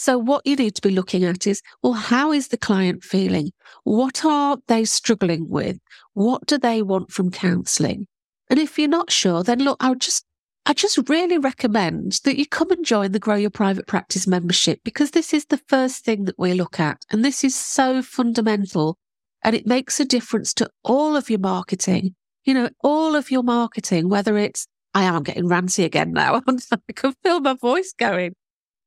So 0.00 0.16
what 0.16 0.46
you 0.46 0.54
need 0.54 0.76
to 0.76 0.80
be 0.80 0.94
looking 0.94 1.24
at 1.24 1.44
is, 1.44 1.60
well, 1.82 1.94
how 1.94 2.30
is 2.30 2.48
the 2.48 2.56
client 2.56 3.02
feeling? 3.02 3.50
What 3.82 4.24
are 4.24 4.56
they 4.68 4.84
struggling 4.84 5.48
with? 5.48 5.80
What 6.14 6.46
do 6.46 6.56
they 6.56 6.82
want 6.82 7.10
from 7.10 7.32
counselling? 7.32 8.06
And 8.48 8.60
if 8.60 8.78
you're 8.78 8.86
not 8.86 9.10
sure, 9.10 9.42
then 9.42 9.58
look, 9.58 9.76
I 9.80 9.92
just 9.94 10.24
I 10.66 10.72
just 10.72 11.08
really 11.08 11.36
recommend 11.36 12.20
that 12.22 12.38
you 12.38 12.46
come 12.46 12.70
and 12.70 12.86
join 12.86 13.10
the 13.10 13.18
Grow 13.18 13.34
Your 13.34 13.50
Private 13.50 13.88
Practice 13.88 14.28
membership 14.28 14.78
because 14.84 15.10
this 15.10 15.34
is 15.34 15.46
the 15.46 15.60
first 15.66 16.04
thing 16.04 16.26
that 16.26 16.38
we 16.38 16.54
look 16.54 16.78
at. 16.78 17.02
And 17.10 17.24
this 17.24 17.42
is 17.42 17.56
so 17.56 18.00
fundamental 18.00 18.96
and 19.42 19.56
it 19.56 19.66
makes 19.66 19.98
a 19.98 20.04
difference 20.04 20.54
to 20.54 20.70
all 20.84 21.16
of 21.16 21.28
your 21.28 21.40
marketing. 21.40 22.14
You 22.44 22.54
know, 22.54 22.68
all 22.84 23.16
of 23.16 23.32
your 23.32 23.42
marketing, 23.42 24.08
whether 24.08 24.38
it's, 24.38 24.68
I 24.94 25.02
am 25.02 25.24
getting 25.24 25.48
ranty 25.48 25.84
again 25.84 26.12
now. 26.12 26.40
I 26.48 26.92
can 26.94 27.14
feel 27.24 27.40
my 27.40 27.54
voice 27.54 27.92
going 27.98 28.36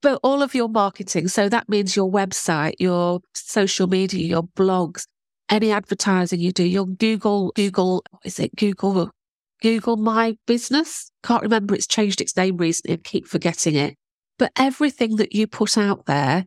but 0.02 0.20
all 0.24 0.42
of 0.42 0.56
your 0.56 0.68
marketing. 0.68 1.28
So 1.28 1.48
that 1.50 1.70
means 1.70 1.96
your 1.96 2.12
website, 2.12 2.74
your 2.80 3.22
social 3.34 3.88
media, 3.88 4.26
your 4.26 4.44
blogs, 4.44 5.06
any 5.50 5.72
advertising 5.72 6.40
you 6.40 6.52
do, 6.52 6.64
your 6.64 6.86
Google, 6.86 7.52
Google, 7.56 8.04
is 8.24 8.40
it 8.40 8.56
Google, 8.56 9.12
Google 9.62 9.98
My 9.98 10.38
Business? 10.48 11.12
Can't 11.24 11.44
remember. 11.44 11.76
It's 11.76 11.88
changed 11.88 12.22
its 12.22 12.36
name 12.36 12.58
recently 12.58 12.96
and 12.96 13.04
keep 13.04 13.28
forgetting 13.28 13.76
it. 13.76 13.96
But 14.40 14.52
everything 14.56 15.18
that 15.18 15.34
you 15.34 15.46
put 15.46 15.78
out 15.78 16.06
there, 16.08 16.46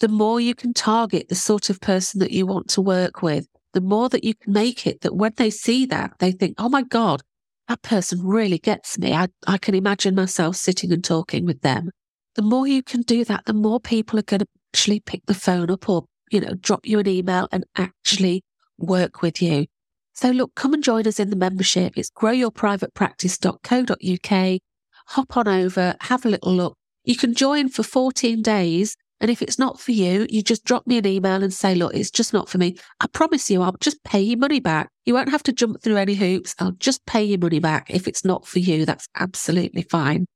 the 0.00 0.08
more 0.08 0.40
you 0.40 0.54
can 0.54 0.74
target 0.74 1.28
the 1.28 1.34
sort 1.34 1.70
of 1.70 1.80
person 1.80 2.18
that 2.20 2.32
you 2.32 2.44
want 2.44 2.68
to 2.70 2.82
work 2.82 3.22
with, 3.22 3.46
the 3.72 3.80
more 3.80 4.08
that 4.08 4.24
you 4.24 4.34
can 4.34 4.52
make 4.52 4.86
it 4.86 5.02
that 5.02 5.14
when 5.14 5.32
they 5.36 5.50
see 5.50 5.86
that, 5.86 6.14
they 6.18 6.32
think, 6.32 6.54
oh 6.58 6.68
my 6.68 6.82
God, 6.82 7.22
that 7.68 7.82
person 7.82 8.20
really 8.22 8.58
gets 8.58 8.98
me. 8.98 9.12
I, 9.12 9.28
I 9.46 9.58
can 9.58 9.74
imagine 9.74 10.14
myself 10.14 10.56
sitting 10.56 10.92
and 10.92 11.04
talking 11.04 11.44
with 11.44 11.60
them 11.60 11.90
the 12.36 12.42
more 12.42 12.66
you 12.66 12.82
can 12.82 13.00
do 13.00 13.24
that, 13.24 13.46
the 13.46 13.54
more 13.54 13.80
people 13.80 14.18
are 14.18 14.22
going 14.22 14.40
to 14.40 14.48
actually 14.72 15.00
pick 15.00 15.24
the 15.26 15.34
phone 15.34 15.70
up 15.70 15.88
or, 15.88 16.04
you 16.30 16.40
know, 16.40 16.54
drop 16.60 16.86
you 16.86 16.98
an 16.98 17.08
email 17.08 17.48
and 17.50 17.64
actually 17.76 18.44
work 18.78 19.22
with 19.22 19.40
you. 19.40 19.66
So 20.12 20.30
look, 20.30 20.54
come 20.54 20.74
and 20.74 20.84
join 20.84 21.06
us 21.06 21.18
in 21.18 21.30
the 21.30 21.36
membership. 21.36 21.94
It's 21.96 22.10
growyourprivatepractice.co.uk. 22.10 24.60
Hop 25.08 25.36
on 25.36 25.48
over, 25.48 25.94
have 26.00 26.24
a 26.24 26.28
little 26.28 26.52
look. 26.52 26.76
You 27.04 27.16
can 27.16 27.34
join 27.34 27.68
for 27.68 27.82
14 27.82 28.42
days. 28.42 28.96
And 29.18 29.30
if 29.30 29.40
it's 29.40 29.58
not 29.58 29.80
for 29.80 29.92
you, 29.92 30.26
you 30.28 30.42
just 30.42 30.64
drop 30.64 30.86
me 30.86 30.98
an 30.98 31.06
email 31.06 31.42
and 31.42 31.54
say, 31.54 31.74
look, 31.74 31.94
it's 31.94 32.10
just 32.10 32.34
not 32.34 32.50
for 32.50 32.58
me. 32.58 32.76
I 33.00 33.06
promise 33.06 33.50
you, 33.50 33.62
I'll 33.62 33.76
just 33.80 34.04
pay 34.04 34.20
you 34.20 34.36
money 34.36 34.60
back. 34.60 34.90
You 35.06 35.14
won't 35.14 35.30
have 35.30 35.42
to 35.44 35.52
jump 35.52 35.80
through 35.80 35.96
any 35.96 36.14
hoops. 36.14 36.54
I'll 36.58 36.72
just 36.72 37.06
pay 37.06 37.24
you 37.24 37.38
money 37.38 37.60
back. 37.60 37.88
If 37.88 38.06
it's 38.06 38.26
not 38.26 38.46
for 38.46 38.58
you, 38.58 38.84
that's 38.84 39.08
absolutely 39.16 39.80
fine. 39.82 40.26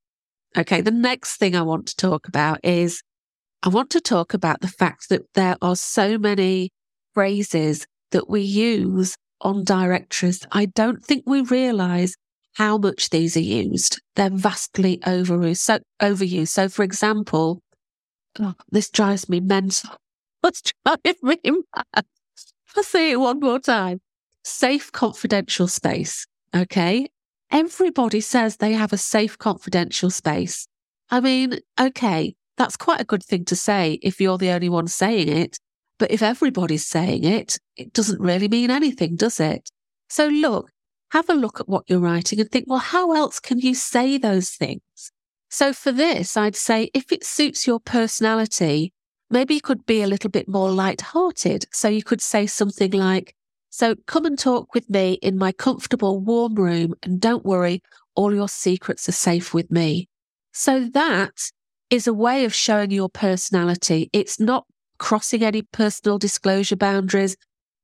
Okay, 0.56 0.80
the 0.80 0.90
next 0.90 1.36
thing 1.36 1.54
I 1.54 1.62
want 1.62 1.86
to 1.86 1.96
talk 1.96 2.26
about 2.26 2.58
is 2.64 3.02
I 3.62 3.68
want 3.68 3.90
to 3.90 4.00
talk 4.00 4.34
about 4.34 4.60
the 4.60 4.68
fact 4.68 5.08
that 5.08 5.22
there 5.34 5.56
are 5.62 5.76
so 5.76 6.18
many 6.18 6.70
phrases 7.14 7.86
that 8.10 8.28
we 8.28 8.40
use 8.40 9.16
on 9.40 9.64
directories. 9.64 10.46
I 10.50 10.66
don't 10.66 11.04
think 11.04 11.24
we 11.26 11.42
realize 11.42 12.16
how 12.54 12.78
much 12.78 13.10
these 13.10 13.36
are 13.36 13.40
used. 13.40 14.00
They're 14.16 14.30
vastly 14.30 14.98
overused. 15.06 15.58
So, 15.58 15.78
overused. 16.00 16.48
so 16.48 16.68
for 16.68 16.82
example, 16.82 17.62
oh, 18.38 18.54
this 18.70 18.90
drives 18.90 19.28
me 19.28 19.40
mental. 19.40 19.90
What's 20.40 20.62
driving 20.84 21.14
me 21.22 21.38
mad? 21.44 22.04
I'll 22.76 22.82
say 22.82 23.12
it 23.12 23.20
one 23.20 23.40
more 23.40 23.58
time. 23.58 24.00
Safe 24.42 24.90
confidential 24.90 25.68
space. 25.68 26.26
Okay. 26.54 27.08
Everybody 27.50 28.20
says 28.20 28.56
they 28.56 28.72
have 28.72 28.92
a 28.92 28.98
safe, 28.98 29.36
confidential 29.36 30.10
space. 30.10 30.66
I 31.10 31.20
mean, 31.20 31.58
okay, 31.80 32.34
that's 32.56 32.76
quite 32.76 33.00
a 33.00 33.04
good 33.04 33.24
thing 33.24 33.44
to 33.46 33.56
say 33.56 33.98
if 34.02 34.20
you're 34.20 34.38
the 34.38 34.50
only 34.50 34.68
one 34.68 34.86
saying 34.86 35.28
it. 35.28 35.58
But 35.98 36.10
if 36.10 36.22
everybody's 36.22 36.86
saying 36.86 37.24
it, 37.24 37.58
it 37.76 37.92
doesn't 37.92 38.20
really 38.20 38.48
mean 38.48 38.70
anything, 38.70 39.16
does 39.16 39.40
it? 39.40 39.68
So 40.08 40.28
look, 40.28 40.70
have 41.10 41.28
a 41.28 41.34
look 41.34 41.60
at 41.60 41.68
what 41.68 41.84
you're 41.88 41.98
writing 41.98 42.40
and 42.40 42.50
think, 42.50 42.66
well, 42.68 42.78
how 42.78 43.12
else 43.12 43.40
can 43.40 43.58
you 43.58 43.74
say 43.74 44.16
those 44.16 44.50
things? 44.50 44.80
So 45.50 45.72
for 45.72 45.90
this, 45.90 46.36
I'd 46.36 46.56
say 46.56 46.90
if 46.94 47.10
it 47.10 47.24
suits 47.24 47.66
your 47.66 47.80
personality, 47.80 48.92
maybe 49.28 49.54
you 49.54 49.60
could 49.60 49.84
be 49.84 50.02
a 50.02 50.06
little 50.06 50.30
bit 50.30 50.48
more 50.48 50.70
light-hearted. 50.70 51.66
So 51.72 51.88
you 51.88 52.04
could 52.04 52.22
say 52.22 52.46
something 52.46 52.92
like, 52.92 53.34
so 53.70 53.94
come 54.06 54.26
and 54.26 54.38
talk 54.38 54.74
with 54.74 54.90
me 54.90 55.14
in 55.22 55.38
my 55.38 55.52
comfortable, 55.52 56.20
warm 56.20 56.54
room. 56.54 56.94
And 57.02 57.20
don't 57.20 57.44
worry, 57.44 57.82
all 58.14 58.34
your 58.34 58.48
secrets 58.48 59.08
are 59.08 59.12
safe 59.12 59.54
with 59.54 59.70
me. 59.70 60.08
So 60.52 60.88
that 60.92 61.50
is 61.88 62.06
a 62.06 62.12
way 62.12 62.44
of 62.44 62.52
showing 62.52 62.90
your 62.90 63.08
personality. 63.08 64.10
It's 64.12 64.38
not 64.38 64.66
crossing 64.98 65.42
any 65.42 65.62
personal 65.62 66.18
disclosure 66.18 66.76
boundaries. 66.76 67.36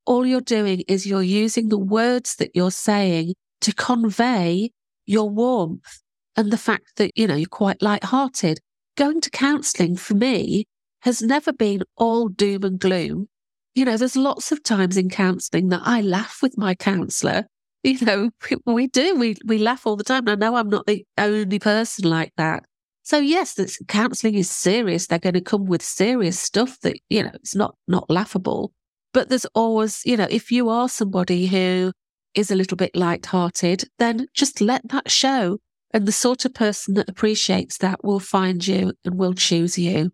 All 0.05 0.27
you're 0.27 0.41
doing 0.41 0.83
is 0.87 1.07
you're 1.07 1.23
using 1.23 1.69
the 1.69 1.79
words 1.79 2.37
that 2.37 2.51
you're 2.55 2.71
saying 2.71 3.35
to 3.63 3.73
convey 3.73 4.71
your 5.07 5.31
warmth 5.31 6.03
and 6.37 6.51
the 6.51 6.59
fact 6.59 6.97
that, 6.97 7.13
you 7.17 7.27
know, 7.27 7.35
you're 7.35 7.49
quite 7.49 7.81
light-hearted. 7.81 8.61
going 8.97 9.21
to 9.21 9.31
counseling 9.31 9.97
for 9.97 10.15
me 10.15 10.67
has 11.01 11.23
never 11.23 11.53
been 11.53 11.83
all 11.97 12.29
doom 12.29 12.65
and 12.65 12.81
gloom. 12.81 13.29
You 13.77 13.85
know, 13.85 13.99
there's 13.99 14.17
lots 14.17 14.53
of 14.53 14.63
times 14.63 14.97
in 14.97 15.11
counseling 15.11 15.69
that 15.69 15.83
I 15.85 16.01
laugh 16.01 16.39
with 16.43 16.59
my 16.59 16.75
counselor. 16.75 17.47
You 17.85 18.05
know, 18.05 18.31
we 18.65 18.89
do. 18.89 19.15
We 19.15 19.37
we 19.45 19.59
laugh 19.59 19.87
all 19.87 19.95
the 19.95 20.03
time. 20.03 20.29
I 20.29 20.35
know 20.35 20.57
I'm 20.57 20.69
not 20.69 20.87
the 20.87 21.07
only 21.19 21.61
person 21.61 22.11
like 22.11 22.33
that. 22.37 22.65
So 23.05 23.19
yes, 23.19 23.55
this 23.55 23.81
counseling 23.87 24.35
is 24.35 24.51
serious. 24.51 25.07
They're 25.07 25.21
going 25.21 25.35
to 25.35 25.41
come 25.41 25.67
with 25.67 25.83
serious 25.83 26.37
stuff 26.37 26.81
that, 26.81 26.97
you 27.09 27.23
know, 27.23 27.31
it's 27.35 27.55
not 27.55 27.77
not 27.87 28.11
laughable. 28.11 28.73
But 29.13 29.29
there's 29.29 29.47
always, 29.55 30.03
you 30.05 30.17
know, 30.17 30.27
if 30.29 30.51
you 30.51 30.69
are 30.69 30.89
somebody 30.89 31.47
who 31.47 31.93
is 32.35 32.51
a 32.51 32.57
little 32.57 32.77
bit 32.77 32.97
light-hearted, 32.97 33.85
then 34.01 34.27
just 34.35 34.61
let 34.61 34.89
that 34.89 35.09
show. 35.09 35.59
And 35.93 36.07
the 36.07 36.13
sort 36.13 36.45
of 36.45 36.55
person 36.55 36.95
that 36.95 37.09
appreciates 37.09 37.79
that 37.79 38.03
will 38.03 38.19
find 38.19 38.67
you 38.67 38.95
and 39.05 39.17
will 39.17 39.35
choose 39.35 39.79
you. 39.79 40.11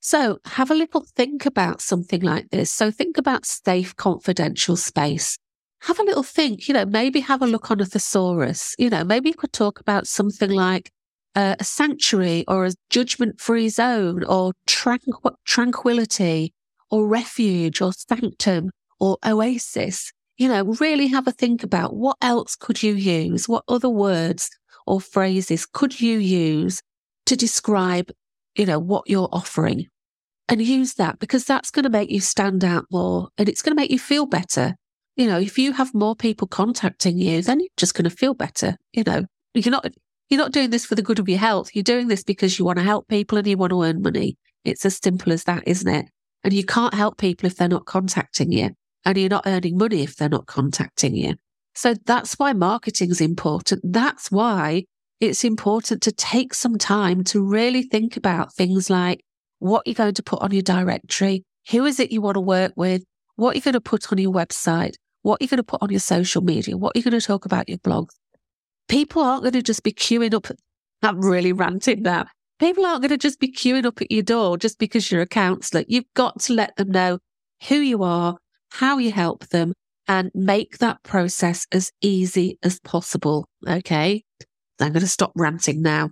So 0.00 0.38
have 0.46 0.70
a 0.70 0.74
little 0.74 1.04
think 1.14 1.44
about 1.44 1.82
something 1.82 2.22
like 2.22 2.50
this. 2.50 2.72
So 2.72 2.90
think 2.90 3.18
about 3.18 3.44
safe, 3.44 3.94
confidential 3.96 4.76
space. 4.76 5.38
Have 5.82 5.98
a 5.98 6.02
little 6.02 6.22
think, 6.22 6.68
you 6.68 6.74
know, 6.74 6.86
maybe 6.86 7.20
have 7.20 7.42
a 7.42 7.46
look 7.46 7.70
on 7.70 7.80
a 7.80 7.84
thesaurus. 7.84 8.74
You 8.78 8.90
know, 8.90 9.04
maybe 9.04 9.28
you 9.28 9.34
could 9.34 9.52
talk 9.52 9.78
about 9.78 10.06
something 10.06 10.50
like 10.50 10.90
uh, 11.34 11.56
a 11.58 11.64
sanctuary 11.64 12.44
or 12.48 12.66
a 12.66 12.72
judgment 12.88 13.40
free 13.40 13.68
zone 13.68 14.24
or 14.24 14.52
tranqu- 14.66 15.34
tranquility 15.44 16.52
or 16.90 17.06
refuge 17.06 17.80
or 17.80 17.92
sanctum 17.92 18.70
or 18.98 19.18
oasis. 19.24 20.12
You 20.38 20.48
know, 20.48 20.64
really 20.80 21.08
have 21.08 21.28
a 21.28 21.32
think 21.32 21.62
about 21.62 21.94
what 21.94 22.16
else 22.22 22.56
could 22.56 22.82
you 22.82 22.94
use? 22.94 23.48
What 23.48 23.64
other 23.68 23.90
words 23.90 24.48
or 24.86 25.00
phrases 25.00 25.66
could 25.66 26.00
you 26.00 26.18
use 26.18 26.80
to 27.26 27.36
describe 27.36 28.10
you 28.54 28.66
know, 28.66 28.78
what 28.78 29.08
you're 29.08 29.28
offering 29.32 29.86
and 30.48 30.60
use 30.60 30.94
that 30.94 31.18
because 31.18 31.44
that's 31.44 31.70
going 31.70 31.84
to 31.84 31.90
make 31.90 32.10
you 32.10 32.20
stand 32.20 32.64
out 32.64 32.84
more 32.90 33.28
and 33.38 33.48
it's 33.48 33.62
going 33.62 33.70
to 33.74 33.80
make 33.80 33.90
you 33.90 33.98
feel 33.98 34.26
better. 34.26 34.74
You 35.16 35.26
know, 35.26 35.38
if 35.38 35.58
you 35.58 35.72
have 35.72 35.94
more 35.94 36.16
people 36.16 36.48
contacting 36.48 37.18
you, 37.18 37.42
then 37.42 37.60
you're 37.60 37.68
just 37.76 37.94
going 37.94 38.08
to 38.08 38.16
feel 38.16 38.34
better. 38.34 38.76
You 38.92 39.04
know, 39.04 39.24
you're 39.54 39.70
not, 39.70 39.86
you're 40.28 40.38
not 40.40 40.52
doing 40.52 40.70
this 40.70 40.86
for 40.86 40.94
the 40.94 41.02
good 41.02 41.18
of 41.18 41.28
your 41.28 41.38
health. 41.38 41.70
You're 41.74 41.82
doing 41.82 42.08
this 42.08 42.24
because 42.24 42.58
you 42.58 42.64
want 42.64 42.78
to 42.78 42.84
help 42.84 43.08
people 43.08 43.38
and 43.38 43.46
you 43.46 43.56
want 43.56 43.70
to 43.70 43.82
earn 43.82 44.02
money. 44.02 44.36
It's 44.64 44.84
as 44.84 44.98
simple 45.02 45.32
as 45.32 45.44
that, 45.44 45.62
isn't 45.66 45.92
it? 45.92 46.06
And 46.42 46.52
you 46.52 46.64
can't 46.64 46.94
help 46.94 47.18
people 47.18 47.46
if 47.46 47.56
they're 47.56 47.68
not 47.68 47.86
contacting 47.86 48.50
you 48.50 48.70
and 49.04 49.18
you're 49.18 49.28
not 49.28 49.46
earning 49.46 49.78
money 49.78 50.02
if 50.02 50.16
they're 50.16 50.28
not 50.28 50.46
contacting 50.46 51.14
you. 51.14 51.34
So 51.74 51.94
that's 52.06 52.34
why 52.38 52.52
marketing 52.52 53.10
is 53.10 53.20
important. 53.20 53.82
That's 53.84 54.30
why 54.30 54.84
it's 55.20 55.44
important 55.44 56.02
to 56.02 56.12
take 56.12 56.54
some 56.54 56.78
time 56.78 57.22
to 57.24 57.42
really 57.42 57.82
think 57.82 58.16
about 58.16 58.54
things 58.54 58.88
like 58.88 59.20
what 59.58 59.86
you're 59.86 59.94
going 59.94 60.14
to 60.14 60.22
put 60.22 60.40
on 60.40 60.52
your 60.52 60.62
directory, 60.62 61.44
who 61.70 61.84
is 61.84 62.00
it 62.00 62.10
you 62.10 62.22
want 62.22 62.36
to 62.36 62.40
work 62.40 62.72
with, 62.76 63.02
what 63.36 63.54
you're 63.54 63.62
going 63.62 63.74
to 63.74 63.80
put 63.80 64.10
on 64.10 64.18
your 64.18 64.32
website, 64.32 64.94
what 65.22 65.40
you're 65.40 65.48
going 65.48 65.58
to 65.58 65.62
put 65.62 65.82
on 65.82 65.90
your 65.90 66.00
social 66.00 66.42
media, 66.42 66.76
what 66.76 66.96
you're 66.96 67.02
going 67.02 67.18
to 67.18 67.26
talk 67.26 67.44
about 67.44 67.68
your 67.68 67.78
blog. 67.78 68.08
People 68.88 69.22
aren't 69.22 69.42
going 69.42 69.52
to 69.52 69.62
just 69.62 69.82
be 69.82 69.92
queuing 69.92 70.34
up. 70.34 70.46
I'm 71.02 71.20
really 71.20 71.52
ranting 71.52 72.02
now. 72.02 72.26
People 72.58 72.84
aren't 72.84 73.02
going 73.02 73.10
to 73.10 73.18
just 73.18 73.40
be 73.40 73.52
queuing 73.52 73.84
up 73.84 74.00
at 74.00 74.10
your 74.10 74.22
door 74.22 74.56
just 74.58 74.78
because 74.78 75.10
you're 75.10 75.22
a 75.22 75.26
counsellor. 75.26 75.84
You've 75.86 76.12
got 76.14 76.40
to 76.40 76.54
let 76.54 76.76
them 76.76 76.90
know 76.90 77.18
who 77.68 77.76
you 77.76 78.02
are, 78.02 78.36
how 78.72 78.98
you 78.98 79.12
help 79.12 79.48
them, 79.48 79.74
and 80.08 80.30
make 80.34 80.78
that 80.78 81.02
process 81.02 81.66
as 81.72 81.90
easy 82.00 82.58
as 82.62 82.80
possible. 82.80 83.46
Okay. 83.68 84.24
I'm 84.82 84.92
going 84.92 85.00
to 85.00 85.08
stop 85.08 85.32
ranting 85.34 85.82
now. 85.82 86.10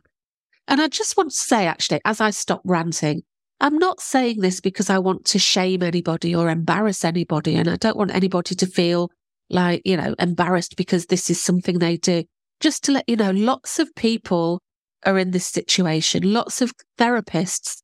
And 0.67 0.81
I 0.81 0.89
just 0.89 1.17
want 1.17 1.31
to 1.31 1.37
say, 1.37 1.67
actually, 1.67 2.01
as 2.05 2.21
I 2.21 2.31
stop 2.31 2.61
ranting, 2.65 3.23
I'm 3.61 3.79
not 3.79 4.01
saying 4.01 4.41
this 4.41 4.61
because 4.61 4.91
I 4.91 4.99
want 4.99 5.25
to 5.27 5.39
shame 5.39 5.83
anybody 5.83 6.35
or 6.35 6.49
embarrass 6.49 7.05
anybody. 7.05 7.57
And 7.57 7.69
I 7.69 7.77
don't 7.77 7.97
want 7.97 8.15
anybody 8.15 8.55
to 8.55 8.67
feel 8.67 9.11
like, 9.51 9.83
you 9.85 9.97
know, 9.97 10.15
embarrassed 10.19 10.77
because 10.77 11.07
this 11.07 11.31
is 11.31 11.43
something 11.43 11.79
they 11.79 11.97
do. 11.97 12.25
Just 12.61 12.85
to 12.85 12.93
let 12.93 13.09
you 13.09 13.17
know, 13.17 13.31
lots 13.31 13.79
of 13.79 13.95
people 13.95 14.61
are 15.05 15.19
in 15.19 15.31
this 15.31 15.47
situation. 15.47 16.33
Lots 16.33 16.61
of 16.61 16.73
therapists 16.99 17.83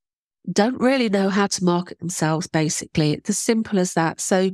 don't 0.51 0.79
really 0.79 1.09
know 1.09 1.31
how 1.31 1.47
to 1.47 1.64
market 1.64 1.99
themselves, 1.99 2.47
basically. 2.47 3.12
It's 3.12 3.31
as 3.31 3.38
simple 3.38 3.79
as 3.79 3.94
that. 3.94 4.20
So 4.20 4.51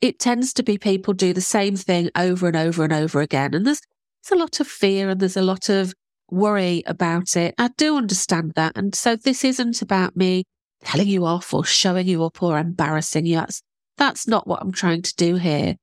it 0.00 0.18
tends 0.18 0.52
to 0.54 0.62
be 0.62 0.76
people 0.76 1.14
do 1.14 1.32
the 1.32 1.40
same 1.40 1.76
thing 1.76 2.10
over 2.14 2.46
and 2.46 2.56
over 2.56 2.84
and 2.84 2.92
over 2.92 3.20
again. 3.20 3.54
And 3.54 3.66
there's 3.66 3.80
there's 4.24 4.38
a 4.38 4.42
lot 4.42 4.60
of 4.60 4.66
fear 4.66 5.10
and 5.10 5.20
there's 5.20 5.36
a 5.36 5.42
lot 5.42 5.68
of 5.68 5.94
worry 6.30 6.82
about 6.86 7.36
it. 7.36 7.54
I 7.58 7.68
do 7.76 7.96
understand 7.96 8.52
that. 8.56 8.72
And 8.76 8.94
so 8.94 9.16
this 9.16 9.44
isn't 9.44 9.82
about 9.82 10.16
me 10.16 10.44
telling 10.82 11.08
you 11.08 11.24
off 11.24 11.52
or 11.52 11.64
showing 11.64 12.06
you 12.06 12.24
up 12.24 12.42
or 12.42 12.58
embarrassing 12.58 13.26
you. 13.26 13.36
That's, 13.36 13.62
that's 13.96 14.26
not 14.26 14.46
what 14.46 14.62
I'm 14.62 14.72
trying 14.72 15.02
to 15.02 15.14
do 15.16 15.36
here. 15.36 15.76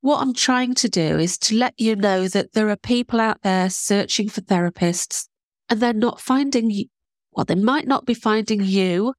What 0.00 0.20
I'm 0.20 0.34
trying 0.34 0.74
to 0.74 0.88
do 0.88 1.18
is 1.18 1.38
to 1.38 1.56
let 1.56 1.74
you 1.78 1.96
know 1.96 2.28
that 2.28 2.52
there 2.52 2.68
are 2.70 2.76
people 2.76 3.20
out 3.20 3.42
there 3.42 3.70
searching 3.70 4.28
for 4.28 4.40
therapists 4.40 5.26
and 5.68 5.80
they're 5.80 5.92
not 5.92 6.20
finding 6.20 6.70
you. 6.70 6.86
Well, 7.32 7.44
they 7.44 7.54
might 7.54 7.86
not 7.86 8.06
be 8.06 8.14
finding 8.14 8.62
you 8.62 9.14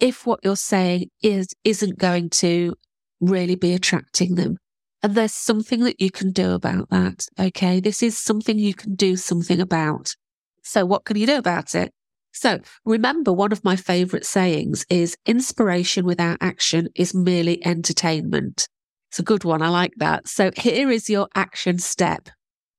if 0.00 0.26
what 0.26 0.40
you're 0.42 0.56
saying 0.56 1.08
is, 1.22 1.48
isn't 1.64 1.98
going 1.98 2.30
to 2.30 2.74
really 3.20 3.54
be 3.54 3.72
attracting 3.72 4.34
them. 4.34 4.58
And 5.02 5.14
there's 5.14 5.34
something 5.34 5.80
that 5.84 6.00
you 6.00 6.10
can 6.10 6.30
do 6.30 6.52
about 6.52 6.90
that. 6.90 7.26
Okay. 7.38 7.80
This 7.80 8.02
is 8.02 8.16
something 8.16 8.58
you 8.58 8.74
can 8.74 8.94
do 8.94 9.16
something 9.16 9.60
about. 9.60 10.14
So 10.62 10.86
what 10.86 11.04
can 11.04 11.16
you 11.16 11.26
do 11.26 11.36
about 11.36 11.74
it? 11.74 11.92
So 12.32 12.60
remember, 12.84 13.32
one 13.32 13.52
of 13.52 13.64
my 13.64 13.76
favorite 13.76 14.24
sayings 14.24 14.86
is 14.88 15.16
inspiration 15.26 16.06
without 16.06 16.38
action 16.40 16.88
is 16.94 17.14
merely 17.14 17.64
entertainment. 17.66 18.68
It's 19.10 19.18
a 19.18 19.24
good 19.24 19.44
one. 19.44 19.60
I 19.60 19.68
like 19.68 19.92
that. 19.98 20.28
So 20.28 20.50
here 20.56 20.90
is 20.90 21.10
your 21.10 21.28
action 21.34 21.78
step. 21.78 22.30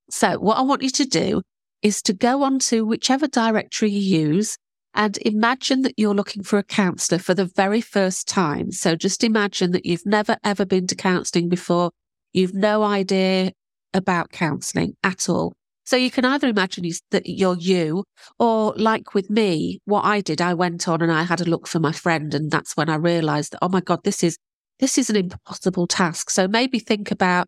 So 0.09 0.39
what 0.39 0.57
I 0.57 0.61
want 0.61 0.81
you 0.81 0.89
to 0.89 1.05
do 1.05 1.41
is 1.83 2.01
to 2.03 2.13
go 2.13 2.41
on 2.43 2.57
to 2.59 2.85
whichever 2.85 3.27
directory 3.27 3.91
you 3.91 4.27
use 4.27 4.57
and 4.95 5.17
imagine 5.17 5.81
that 5.81 5.95
you're 5.97 6.15
looking 6.15 6.43
for 6.43 6.57
a 6.57 6.63
counselor 6.63 7.19
for 7.19 7.33
the 7.33 7.45
very 7.45 7.81
first 7.81 8.27
time. 8.27 8.71
So 8.71 8.95
just 8.95 9.23
imagine 9.23 9.71
that 9.71 9.85
you've 9.85 10.05
never 10.05 10.37
ever 10.43 10.65
been 10.65 10.87
to 10.87 10.95
counseling 10.95 11.49
before 11.49 11.91
You've 12.33 12.53
no 12.53 12.83
idea 12.83 13.51
about 13.93 14.31
counseling 14.31 14.95
at 15.03 15.29
all. 15.29 15.53
So 15.85 15.97
you 15.97 16.09
can 16.09 16.25
either 16.25 16.47
imagine 16.47 16.89
that 17.11 17.23
you're 17.25 17.57
you, 17.57 18.05
or 18.39 18.73
like 18.77 19.13
with 19.13 19.29
me, 19.29 19.79
what 19.85 20.05
I 20.05 20.21
did, 20.21 20.41
I 20.41 20.53
went 20.53 20.87
on 20.87 21.01
and 21.01 21.11
I 21.11 21.23
had 21.23 21.41
a 21.41 21.49
look 21.49 21.67
for 21.67 21.79
my 21.79 21.91
friend. 21.91 22.33
And 22.33 22.49
that's 22.49 22.77
when 22.77 22.89
I 22.89 22.95
realized 22.95 23.51
that, 23.51 23.59
oh 23.61 23.69
my 23.69 23.81
God, 23.81 23.99
this 24.03 24.23
is, 24.23 24.37
this 24.79 24.97
is 24.97 25.09
an 25.09 25.17
impossible 25.17 25.87
task. 25.87 26.29
So 26.29 26.47
maybe 26.47 26.79
think 26.79 27.11
about, 27.11 27.47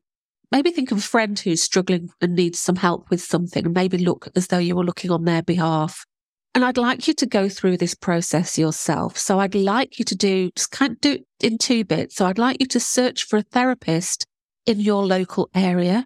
maybe 0.51 0.71
think 0.71 0.91
of 0.91 0.97
a 0.97 1.01
friend 1.01 1.39
who's 1.39 1.63
struggling 1.63 2.09
and 2.21 2.35
needs 2.35 2.59
some 2.59 2.75
help 2.75 3.09
with 3.09 3.21
something 3.21 3.65
and 3.65 3.73
maybe 3.73 3.97
look 3.97 4.27
as 4.35 4.47
though 4.47 4.57
you 4.57 4.75
were 4.75 4.83
looking 4.83 5.11
on 5.11 5.23
their 5.23 5.41
behalf. 5.41 6.05
And 6.53 6.63
I'd 6.63 6.77
like 6.77 7.07
you 7.07 7.13
to 7.15 7.25
go 7.25 7.49
through 7.49 7.77
this 7.77 7.95
process 7.95 8.57
yourself. 8.57 9.17
So 9.17 9.39
I'd 9.39 9.55
like 9.55 9.97
you 9.97 10.05
to 10.05 10.15
do, 10.15 10.51
just 10.55 10.71
kind 10.71 10.93
of 10.93 11.01
do 11.01 11.11
it 11.13 11.25
in 11.41 11.57
two 11.57 11.85
bits. 11.85 12.17
So 12.17 12.25
I'd 12.25 12.37
like 12.37 12.57
you 12.59 12.67
to 12.67 12.79
search 12.79 13.25
for 13.25 13.37
a 13.37 13.43
therapist 13.43 14.25
in 14.65 14.79
your 14.79 15.05
local 15.05 15.49
area. 15.53 16.05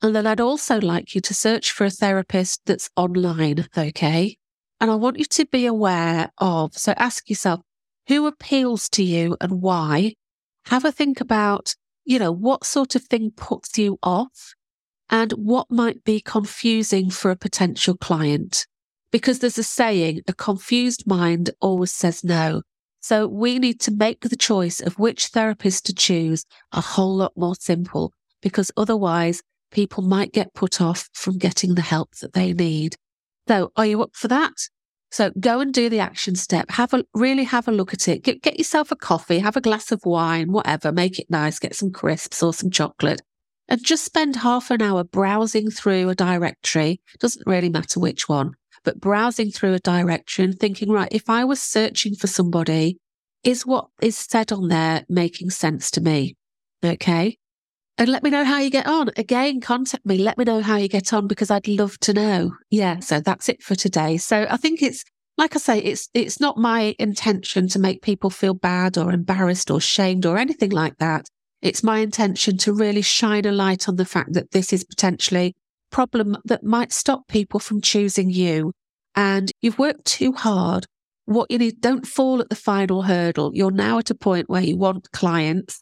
And 0.00 0.14
then 0.14 0.26
I'd 0.26 0.40
also 0.40 0.80
like 0.80 1.14
you 1.14 1.20
to 1.22 1.34
search 1.34 1.72
for 1.72 1.84
a 1.84 1.90
therapist 1.90 2.62
that's 2.66 2.90
online. 2.96 3.66
Okay. 3.76 4.36
And 4.80 4.90
I 4.90 4.94
want 4.94 5.18
you 5.18 5.24
to 5.24 5.46
be 5.46 5.66
aware 5.66 6.30
of, 6.38 6.76
so 6.76 6.92
ask 6.96 7.28
yourself, 7.28 7.60
who 8.06 8.26
appeals 8.26 8.88
to 8.90 9.02
you 9.02 9.36
and 9.40 9.60
why? 9.60 10.14
Have 10.66 10.84
a 10.84 10.92
think 10.92 11.20
about, 11.20 11.74
you 12.04 12.18
know, 12.18 12.32
what 12.32 12.64
sort 12.64 12.94
of 12.94 13.02
thing 13.02 13.32
puts 13.32 13.76
you 13.76 13.98
off 14.02 14.54
and 15.10 15.32
what 15.32 15.70
might 15.70 16.04
be 16.04 16.20
confusing 16.20 17.10
for 17.10 17.30
a 17.30 17.36
potential 17.36 17.96
client. 17.96 18.66
Because 19.10 19.40
there's 19.40 19.58
a 19.58 19.64
saying, 19.64 20.20
a 20.28 20.32
confused 20.32 21.06
mind 21.06 21.50
always 21.60 21.92
says 21.92 22.22
no. 22.22 22.62
So 23.08 23.26
we 23.26 23.58
need 23.58 23.80
to 23.80 23.90
make 23.90 24.20
the 24.20 24.36
choice 24.36 24.80
of 24.80 24.98
which 24.98 25.28
therapist 25.28 25.86
to 25.86 25.94
choose 25.94 26.44
a 26.72 26.82
whole 26.82 27.16
lot 27.16 27.32
more 27.38 27.54
simple 27.58 28.12
because 28.42 28.70
otherwise 28.76 29.40
people 29.70 30.02
might 30.02 30.34
get 30.34 30.52
put 30.52 30.82
off 30.82 31.08
from 31.14 31.38
getting 31.38 31.74
the 31.74 31.80
help 31.80 32.10
that 32.20 32.34
they 32.34 32.52
need. 32.52 32.96
So 33.48 33.72
are 33.76 33.86
you 33.86 34.02
up 34.02 34.10
for 34.12 34.28
that? 34.28 34.52
So 35.10 35.30
go 35.40 35.60
and 35.60 35.72
do 35.72 35.88
the 35.88 36.00
action 36.00 36.34
step. 36.36 36.70
Have 36.72 36.92
a 36.92 37.02
really 37.14 37.44
have 37.44 37.66
a 37.66 37.72
look 37.72 37.94
at 37.94 38.08
it. 38.08 38.24
Get, 38.24 38.42
get 38.42 38.58
yourself 38.58 38.92
a 38.92 38.96
coffee, 38.96 39.38
have 39.38 39.56
a 39.56 39.62
glass 39.62 39.90
of 39.90 40.04
wine, 40.04 40.52
whatever, 40.52 40.92
make 40.92 41.18
it 41.18 41.30
nice, 41.30 41.58
get 41.58 41.74
some 41.74 41.90
crisps 41.90 42.42
or 42.42 42.52
some 42.52 42.70
chocolate 42.70 43.22
and 43.68 43.82
just 43.82 44.04
spend 44.04 44.36
half 44.36 44.70
an 44.70 44.82
hour 44.82 45.02
browsing 45.02 45.70
through 45.70 46.10
a 46.10 46.14
directory. 46.14 47.00
Doesn't 47.20 47.46
really 47.46 47.70
matter 47.70 48.00
which 48.00 48.28
one 48.28 48.52
but 48.84 49.00
browsing 49.00 49.50
through 49.50 49.74
a 49.74 49.78
direction, 49.78 50.52
thinking, 50.52 50.90
right, 50.90 51.08
if 51.12 51.28
I 51.28 51.44
was 51.44 51.60
searching 51.60 52.14
for 52.14 52.26
somebody, 52.26 52.98
is 53.44 53.66
what 53.66 53.88
is 54.00 54.16
said 54.16 54.52
on 54.52 54.68
there 54.68 55.04
making 55.08 55.50
sense 55.50 55.90
to 55.92 56.00
me? 56.00 56.36
Okay. 56.84 57.38
And 57.96 58.08
let 58.08 58.22
me 58.22 58.30
know 58.30 58.44
how 58.44 58.58
you 58.58 58.70
get 58.70 58.86
on. 58.86 59.10
Again, 59.16 59.60
contact 59.60 60.06
me. 60.06 60.18
Let 60.18 60.38
me 60.38 60.44
know 60.44 60.60
how 60.62 60.76
you 60.76 60.88
get 60.88 61.12
on 61.12 61.26
because 61.26 61.50
I'd 61.50 61.66
love 61.66 61.98
to 62.00 62.12
know. 62.12 62.52
Yeah. 62.70 63.00
So 63.00 63.20
that's 63.20 63.48
it 63.48 63.62
for 63.62 63.74
today. 63.74 64.18
So 64.18 64.46
I 64.48 64.56
think 64.56 64.82
it's 64.82 65.04
like 65.36 65.54
I 65.54 65.58
say, 65.58 65.78
it's 65.78 66.08
it's 66.14 66.40
not 66.40 66.58
my 66.58 66.94
intention 66.98 67.68
to 67.68 67.78
make 67.78 68.02
people 68.02 68.30
feel 68.30 68.54
bad 68.54 68.98
or 68.98 69.12
embarrassed 69.12 69.70
or 69.70 69.80
shamed 69.80 70.26
or 70.26 70.36
anything 70.36 70.70
like 70.70 70.98
that. 70.98 71.28
It's 71.62 71.82
my 71.82 71.98
intention 71.98 72.56
to 72.58 72.72
really 72.72 73.02
shine 73.02 73.46
a 73.46 73.52
light 73.52 73.88
on 73.88 73.96
the 73.96 74.04
fact 74.04 74.32
that 74.34 74.50
this 74.52 74.72
is 74.72 74.84
potentially 74.84 75.56
problem 75.90 76.36
that 76.44 76.64
might 76.64 76.92
stop 76.92 77.28
people 77.28 77.60
from 77.60 77.80
choosing 77.80 78.30
you. 78.30 78.72
And 79.14 79.50
you've 79.60 79.78
worked 79.78 80.04
too 80.04 80.32
hard. 80.32 80.86
What 81.24 81.50
you 81.50 81.58
need, 81.58 81.80
don't 81.80 82.06
fall 82.06 82.40
at 82.40 82.48
the 82.48 82.56
final 82.56 83.02
hurdle. 83.02 83.50
You're 83.54 83.70
now 83.70 83.98
at 83.98 84.10
a 84.10 84.14
point 84.14 84.48
where 84.48 84.62
you 84.62 84.76
want 84.76 85.10
clients. 85.12 85.80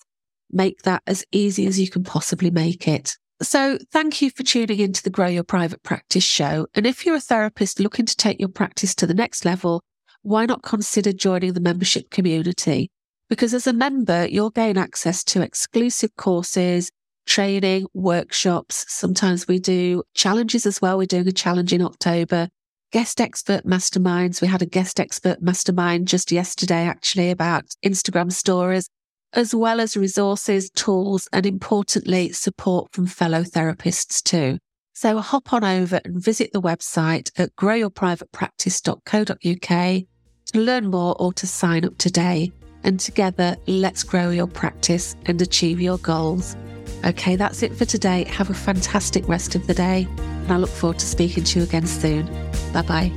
Make 0.51 0.83
that 0.83 1.03
as 1.07 1.25
easy 1.33 1.67
as 1.67 1.79
you 1.79 1.89
can 1.89 2.03
possibly 2.03 2.51
make 2.51 2.89
it. 2.89 3.17
So, 3.43 3.79
thank 3.93 4.23
you 4.23 4.31
for 4.31 4.43
tuning 4.43 4.79
into 4.81 5.03
the 5.03 5.11
Grow 5.11 5.27
Your 5.27 5.45
Private 5.45 5.83
Practice 5.83 6.25
show. 6.25 6.67
And 6.75 6.87
if 6.87 7.05
you're 7.05 7.17
a 7.17 7.21
therapist 7.21 7.79
looking 7.79 8.07
to 8.07 8.17
take 8.17 8.41
your 8.41 8.49
practice 8.49 8.95
to 8.95 9.07
the 9.07 9.13
next 9.13 9.45
level, 9.45 9.83
why 10.23 10.47
not 10.47 10.63
consider 10.63 11.13
joining 11.13 11.53
the 11.53 11.61
membership 11.61 12.11
community? 12.11 12.91
Because 13.29 13.53
as 13.53 13.67
a 13.67 13.73
member, 13.73 14.27
you'll 14.27 14.51
gain 14.51 14.79
access 14.79 15.23
to 15.25 15.43
exclusive 15.43 16.17
courses, 16.17 16.91
training, 17.27 17.87
workshops. 17.93 18.87
Sometimes 18.89 19.47
we 19.47 19.59
do 19.59 20.03
challenges 20.15 20.67
as 20.67 20.81
well. 20.81 20.99
We're 20.99 21.07
doing 21.07 21.29
a 21.29 21.33
challenge 21.33 21.73
in 21.73 21.83
October. 21.83 22.49
Guest 22.93 23.21
expert 23.21 23.67
masterminds. 23.67 24.41
We 24.41 24.49
had 24.49 24.63
a 24.63 24.67
guest 24.67 25.01
expert 25.01 25.43
mastermind 25.43 26.09
just 26.09 26.33
yesterday, 26.33 26.87
actually, 26.87 27.31
about 27.31 27.65
Instagram 27.85 28.33
stories 28.33 28.89
as 29.37 29.55
well 29.55 29.81
as 29.81 29.97
resources, 29.97 30.69
tools, 30.71 31.29
and 31.33 31.47
importantly, 31.47 32.33
support 32.33 32.93
from 32.93 33.07
fellow 33.07 33.43
therapists 33.43 34.21
too. 34.23 34.59
So 34.95 35.19
hop 35.19 35.53
on 35.53 35.63
over 35.63 36.01
and 36.05 36.21
visit 36.23 36.53
the 36.53 36.63
website 36.63 37.31
at 37.39 37.55
growyourprivatepractice.co.uk 37.57 40.05
to 40.53 40.59
learn 40.59 40.91
more 40.91 41.15
or 41.21 41.33
to 41.35 41.47
sign 41.47 41.85
up 41.85 41.99
today. 41.99 42.51
And 42.83 42.99
together, 42.99 43.57
let's 43.67 44.03
grow 44.05 44.31
your 44.31 44.47
practice 44.47 45.15
and 45.27 45.43
achieve 45.43 45.81
your 45.81 45.99
goals. 45.99 46.57
Okay, 47.05 47.37
that's 47.37 47.63
it 47.63 47.75
for 47.75 47.85
today. 47.85 48.25
Have 48.25 48.49
a 48.51 48.55
fantastic 48.55 49.29
rest 49.29 49.55
of 49.55 49.67
the 49.67 49.75
day, 49.75 50.09
and 50.19 50.51
I 50.53 50.57
look 50.57 50.71
forward 50.71 50.99
to 50.99 51.07
speaking 51.07 51.45
to 51.45 51.61
you 51.61 51.65
again 51.65 51.87
soon. 51.87 52.27
Bye 52.73 52.83
bye. 52.83 53.13